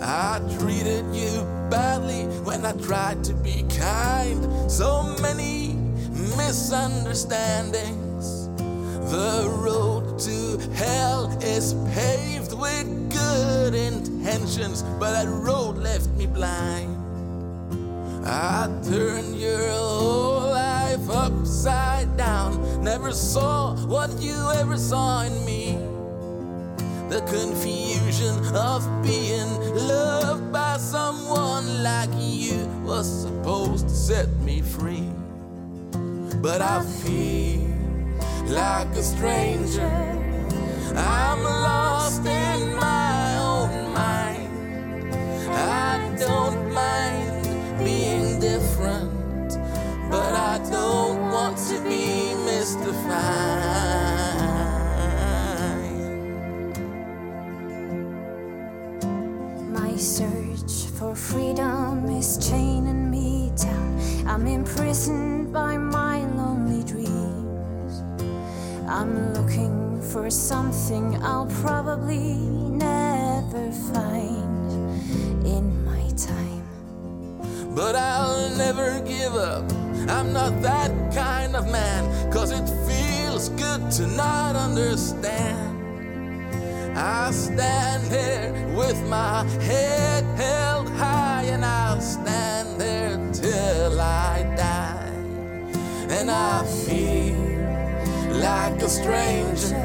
I 0.00 0.40
treated 0.60 1.04
you 1.12 1.42
badly 1.70 2.26
when 2.44 2.64
I 2.64 2.72
tried 2.72 3.24
to 3.24 3.34
be 3.34 3.64
kind. 3.76 4.70
So 4.70 5.02
many 5.20 5.74
misunderstandings. 6.36 7.95
The 9.06 9.48
road 9.48 10.18
to 10.18 10.58
hell 10.74 11.30
is 11.40 11.74
paved 11.94 12.52
with 12.52 13.10
good 13.12 13.72
intentions, 13.72 14.82
but 14.98 15.12
that 15.12 15.28
road 15.28 15.76
left 15.76 16.08
me 16.16 16.26
blind. 16.26 16.96
I 18.26 18.66
turned 18.82 19.36
your 19.36 19.70
whole 19.70 20.50
life 20.50 21.08
upside 21.08 22.16
down. 22.16 22.82
Never 22.82 23.12
saw 23.12 23.76
what 23.86 24.10
you 24.20 24.34
ever 24.56 24.76
saw 24.76 25.22
in 25.22 25.44
me. 25.44 25.78
The 27.08 27.20
confusion 27.30 28.34
of 28.56 28.82
being 29.04 29.48
loved 29.86 30.52
by 30.52 30.78
someone 30.78 31.84
like 31.84 32.10
you 32.18 32.66
was 32.84 33.06
supposed 33.22 33.88
to 33.88 33.94
set 33.94 34.28
me 34.40 34.62
free. 34.62 35.08
But 36.42 36.60
I 36.60 36.82
feel 36.82 37.45
like 38.48 38.88
a 38.94 39.02
stranger. 39.02 40.22
I'm 40.94 41.42
lost 41.42 42.24
in 42.24 42.76
my 42.76 43.36
own 43.38 43.92
mind. 43.92 44.50
I 45.50 46.14
don't 46.18 46.72
mind 46.72 47.44
being 47.84 48.40
different, 48.40 49.58
but 50.10 50.32
I 50.32 50.58
don't 50.70 51.20
want 51.30 51.58
to 51.68 51.80
be 51.82 52.34
mystified. 52.44 53.26
My 59.70 59.96
search 59.96 60.86
for 60.98 61.14
freedom 61.14 62.08
is 62.10 62.38
chaining 62.48 63.10
me 63.10 63.52
down. 63.56 64.00
I'm 64.26 64.46
imprisoned 64.46 65.25
by 65.25 65.25
I'm 68.96 69.34
looking 69.34 70.00
for 70.00 70.30
something 70.30 71.22
I'll 71.22 71.52
probably 71.60 72.32
never 72.32 73.70
find 73.92 75.46
in 75.46 75.84
my 75.84 76.08
time. 76.16 76.64
But 77.74 77.94
I'll 77.94 78.48
never 78.56 79.02
give 79.02 79.34
up. 79.34 79.70
I'm 80.08 80.32
not 80.32 80.62
that 80.62 80.90
kind 81.12 81.54
of 81.56 81.70
man, 81.70 82.32
cause 82.32 82.52
it 82.52 82.66
feels 82.88 83.50
good 83.50 83.90
to 83.98 84.06
not 84.06 84.56
understand. 84.56 85.76
I 86.96 87.32
stand 87.32 88.02
there 88.04 88.50
with 88.74 88.98
my 89.10 89.44
head 89.60 90.24
held 90.38 90.88
high, 90.88 91.42
and 91.42 91.66
I'll 91.66 92.00
stand 92.00 92.80
there 92.80 93.18
till 93.34 94.00
I 94.00 94.54
die. 94.56 95.12
And 96.08 96.30
I 96.30 96.64
feel 96.64 97.45
like 98.40 98.82
a 98.82 98.88
stranger. 98.88 99.76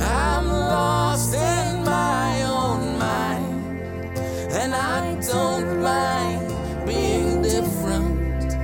I'm 0.00 0.46
lost 0.48 1.34
in 1.34 1.84
my 1.84 2.42
own 2.42 2.98
mind, 2.98 4.18
and 4.52 4.74
I 4.74 5.14
don't 5.32 5.82
mind 5.82 6.86
being 6.86 7.42
different, 7.42 8.54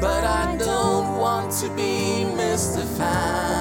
but 0.00 0.24
I 0.24 0.56
don't 0.56 1.18
want 1.18 1.52
to 1.60 1.68
be 1.76 2.24
mystified. 2.24 3.52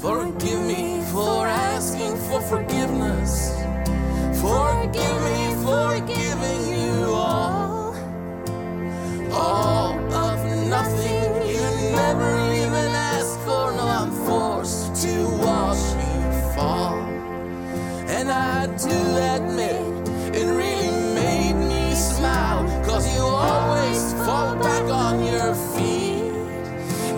Forgive 0.00 0.62
me 0.64 1.02
for 1.12 1.46
asking 1.46 2.16
for 2.16 2.40
forgiveness. 2.40 3.52
Forgive 4.40 5.18
me 5.28 5.54
for 5.64 6.00
giving 6.06 6.62
you 6.74 7.12
all. 7.12 7.59
All 9.32 9.94
of 10.12 10.38
nothing 10.68 11.48
you 11.48 11.62
never 11.92 12.30
even 12.52 12.90
asked 13.12 13.38
for. 13.40 13.72
No, 13.72 13.86
I'm 13.86 14.10
forced 14.26 14.94
to 15.02 15.28
watch 15.38 15.82
you 16.04 16.54
fall. 16.54 16.98
And 18.08 18.30
I 18.30 18.66
do 18.66 18.98
admit 19.34 20.08
it 20.34 20.46
really 20.46 21.14
made 21.14 21.54
me 21.54 21.94
smile. 21.94 22.64
Cause 22.84 23.06
you 23.14 23.22
always 23.22 24.12
fall 24.24 24.56
back 24.56 24.84
on 24.84 25.24
your 25.24 25.54
feet. 25.74 26.32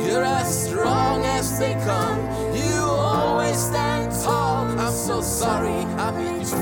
You're 0.06 0.24
as 0.24 0.68
strong 0.68 1.24
as 1.24 1.58
they 1.58 1.74
come. 1.84 2.18
You 2.54 2.82
always 2.82 3.58
stand 3.58 4.12
tall. 4.22 4.66
I'm 4.78 4.92
so 4.92 5.20
sorry 5.20 5.84
I 5.96 6.10
made 6.10 6.46
you 6.46 6.61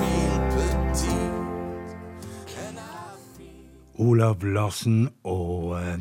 Olav 4.01 4.44
Larsen 4.44 5.11
og 5.28 5.74
eh, 5.76 5.98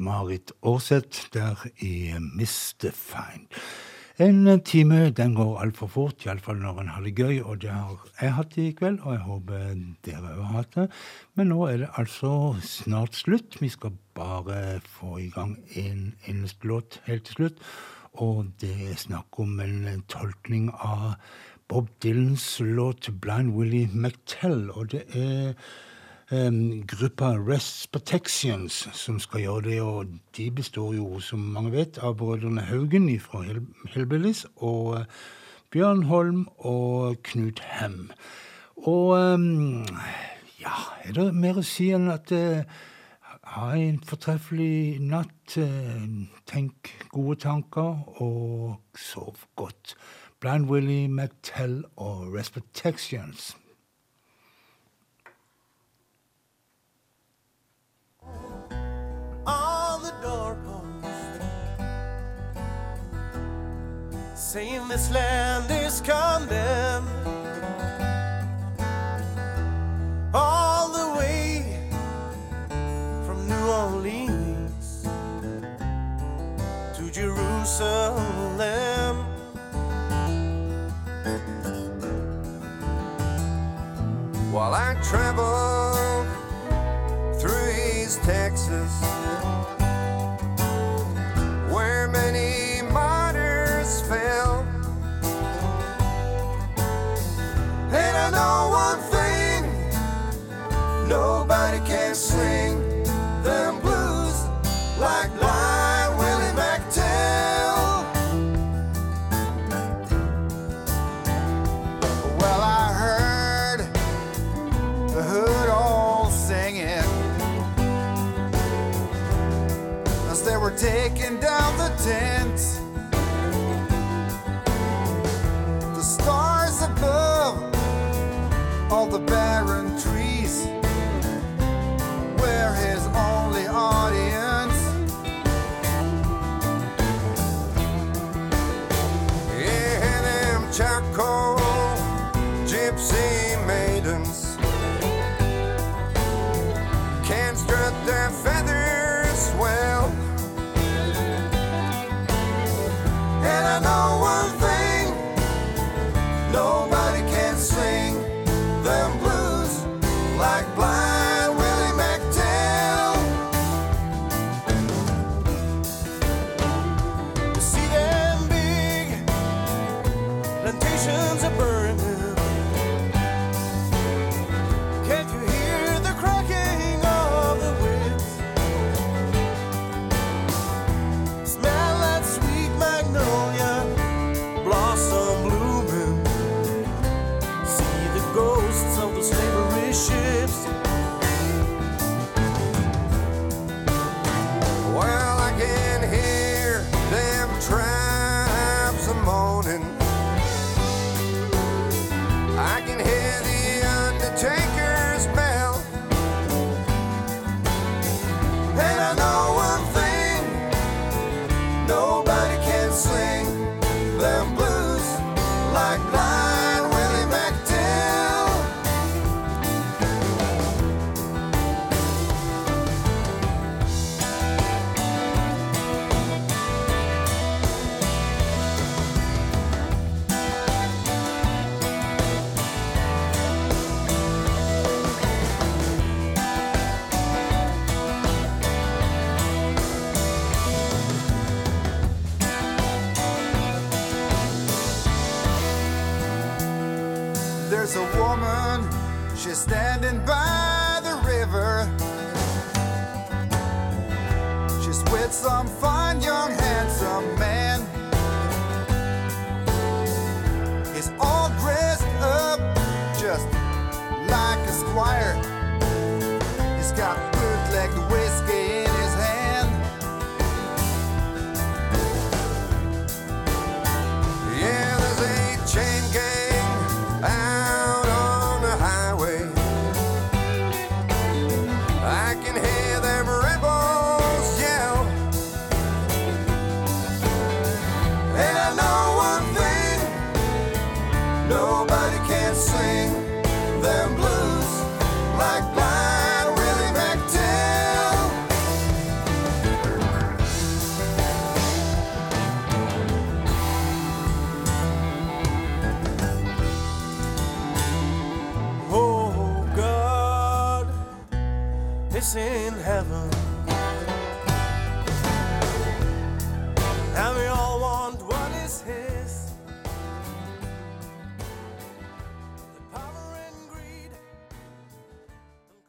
Marit 0.00 0.52
Aarseth 0.64 1.26
der 1.34 1.60
i 1.84 2.14
Mistefine. 2.16 3.44
En 4.16 4.46
eh, 4.48 4.60
time 4.64 5.10
den 5.10 5.34
går 5.36 5.60
altfor 5.60 5.90
fort, 5.92 6.24
iallfall 6.24 6.62
når 6.62 6.80
en 6.80 6.88
har 6.94 7.04
det 7.04 7.12
gøy, 7.18 7.42
og 7.42 7.60
det 7.60 7.74
har 7.74 8.00
jeg 8.20 8.32
hatt 8.38 8.56
i 8.56 8.70
kveld, 8.78 9.02
og 9.04 9.12
jeg 9.12 9.26
håper 9.26 9.76
dere 10.08 10.32
òg 10.38 10.40
har 10.40 10.56
hatt 10.56 10.78
det. 10.78 10.88
Men 11.36 11.52
nå 11.52 11.60
er 11.68 11.82
det 11.82 11.92
altså 12.00 12.32
snart 12.64 13.20
slutt. 13.20 13.60
Vi 13.60 13.68
skal 13.76 13.92
bare 14.16 14.80
få 14.96 15.18
i 15.20 15.28
gang 15.36 15.58
en 15.76 16.14
eneste 16.24 16.72
låt 16.72 17.02
helt 17.10 17.28
til 17.28 17.42
slutt. 17.42 17.64
Og 18.24 18.52
det 18.60 18.72
er 18.88 19.00
snakk 19.00 19.40
om 19.40 19.60
en 19.60 20.04
tolkning 20.08 20.72
av 20.80 21.18
Bob 21.68 21.92
Dylans 22.00 22.60
låt 22.60 23.08
'Blind 23.08 23.52
Willie 23.52 23.88
McTell'. 23.92 24.70
Og 24.72 24.92
det 24.92 25.04
er 25.12 25.54
gruppa 26.88 27.34
Rest 27.36 27.90
Protections 27.92 28.88
som 28.96 29.18
skal 29.20 29.44
gjøre 29.44 29.62
det. 29.66 29.80
Og 29.84 30.14
de 30.36 30.50
består 30.50 30.94
jo, 30.96 31.20
som 31.20 31.38
mange 31.52 31.72
vet, 31.72 31.98
av 31.98 32.16
brødrene 32.20 32.64
Haugen 32.70 33.10
fra 33.20 33.42
Hell 33.44 33.66
Hellbillies 33.92 34.46
og 34.56 34.86
uh, 34.96 35.04
Bjørn 35.70 36.02
Holm 36.08 36.46
og 36.58 37.20
Knut 37.22 37.60
Hem. 37.60 38.10
Og 38.76 39.12
ja, 40.60 40.78
er 41.04 41.12
det 41.16 41.28
mer 41.34 41.60
å 41.60 41.66
si 41.66 41.90
enn 41.94 42.10
at 42.12 42.32
uh, 42.32 42.64
ha 43.52 43.72
en 43.76 43.98
fortreffelig 44.08 45.00
natt. 45.00 45.56
eh, 45.56 46.04
Tenk 46.46 46.92
gode 47.12 47.36
tanker, 47.40 47.98
og 48.22 48.80
sov 48.96 49.36
godt. 49.56 49.94
Blind 50.40 50.70
Willie 50.70 51.08
McTell 51.08 51.84
og 51.96 52.32
Respectations. 52.34 53.56
doorpost 60.22 61.42
saying 64.34 64.86
this 64.86 65.10
land 65.10 65.68
is 65.70 66.00
condemned 66.00 67.08
all 70.32 70.88
the 70.88 71.18
way 71.18 71.64
from 73.26 73.48
New 73.48 73.66
Orleans 73.66 75.08
to 76.96 77.10
Jerusalem. 77.10 79.16
While 84.52 84.74
I 84.74 84.94
travel 85.02 86.24
through 87.40 88.02
East 88.02 88.22
Texas 88.22 89.61
where 91.82 92.06
many 92.06 92.80
martyrs 92.92 94.02
fell. 94.02 94.64
And 97.90 98.14
I 98.24 98.28
know 98.36 98.58
one 98.84 99.00
thing 99.14 99.60
nobody 101.08 101.80
can 101.84 102.14
sing. 102.14 102.91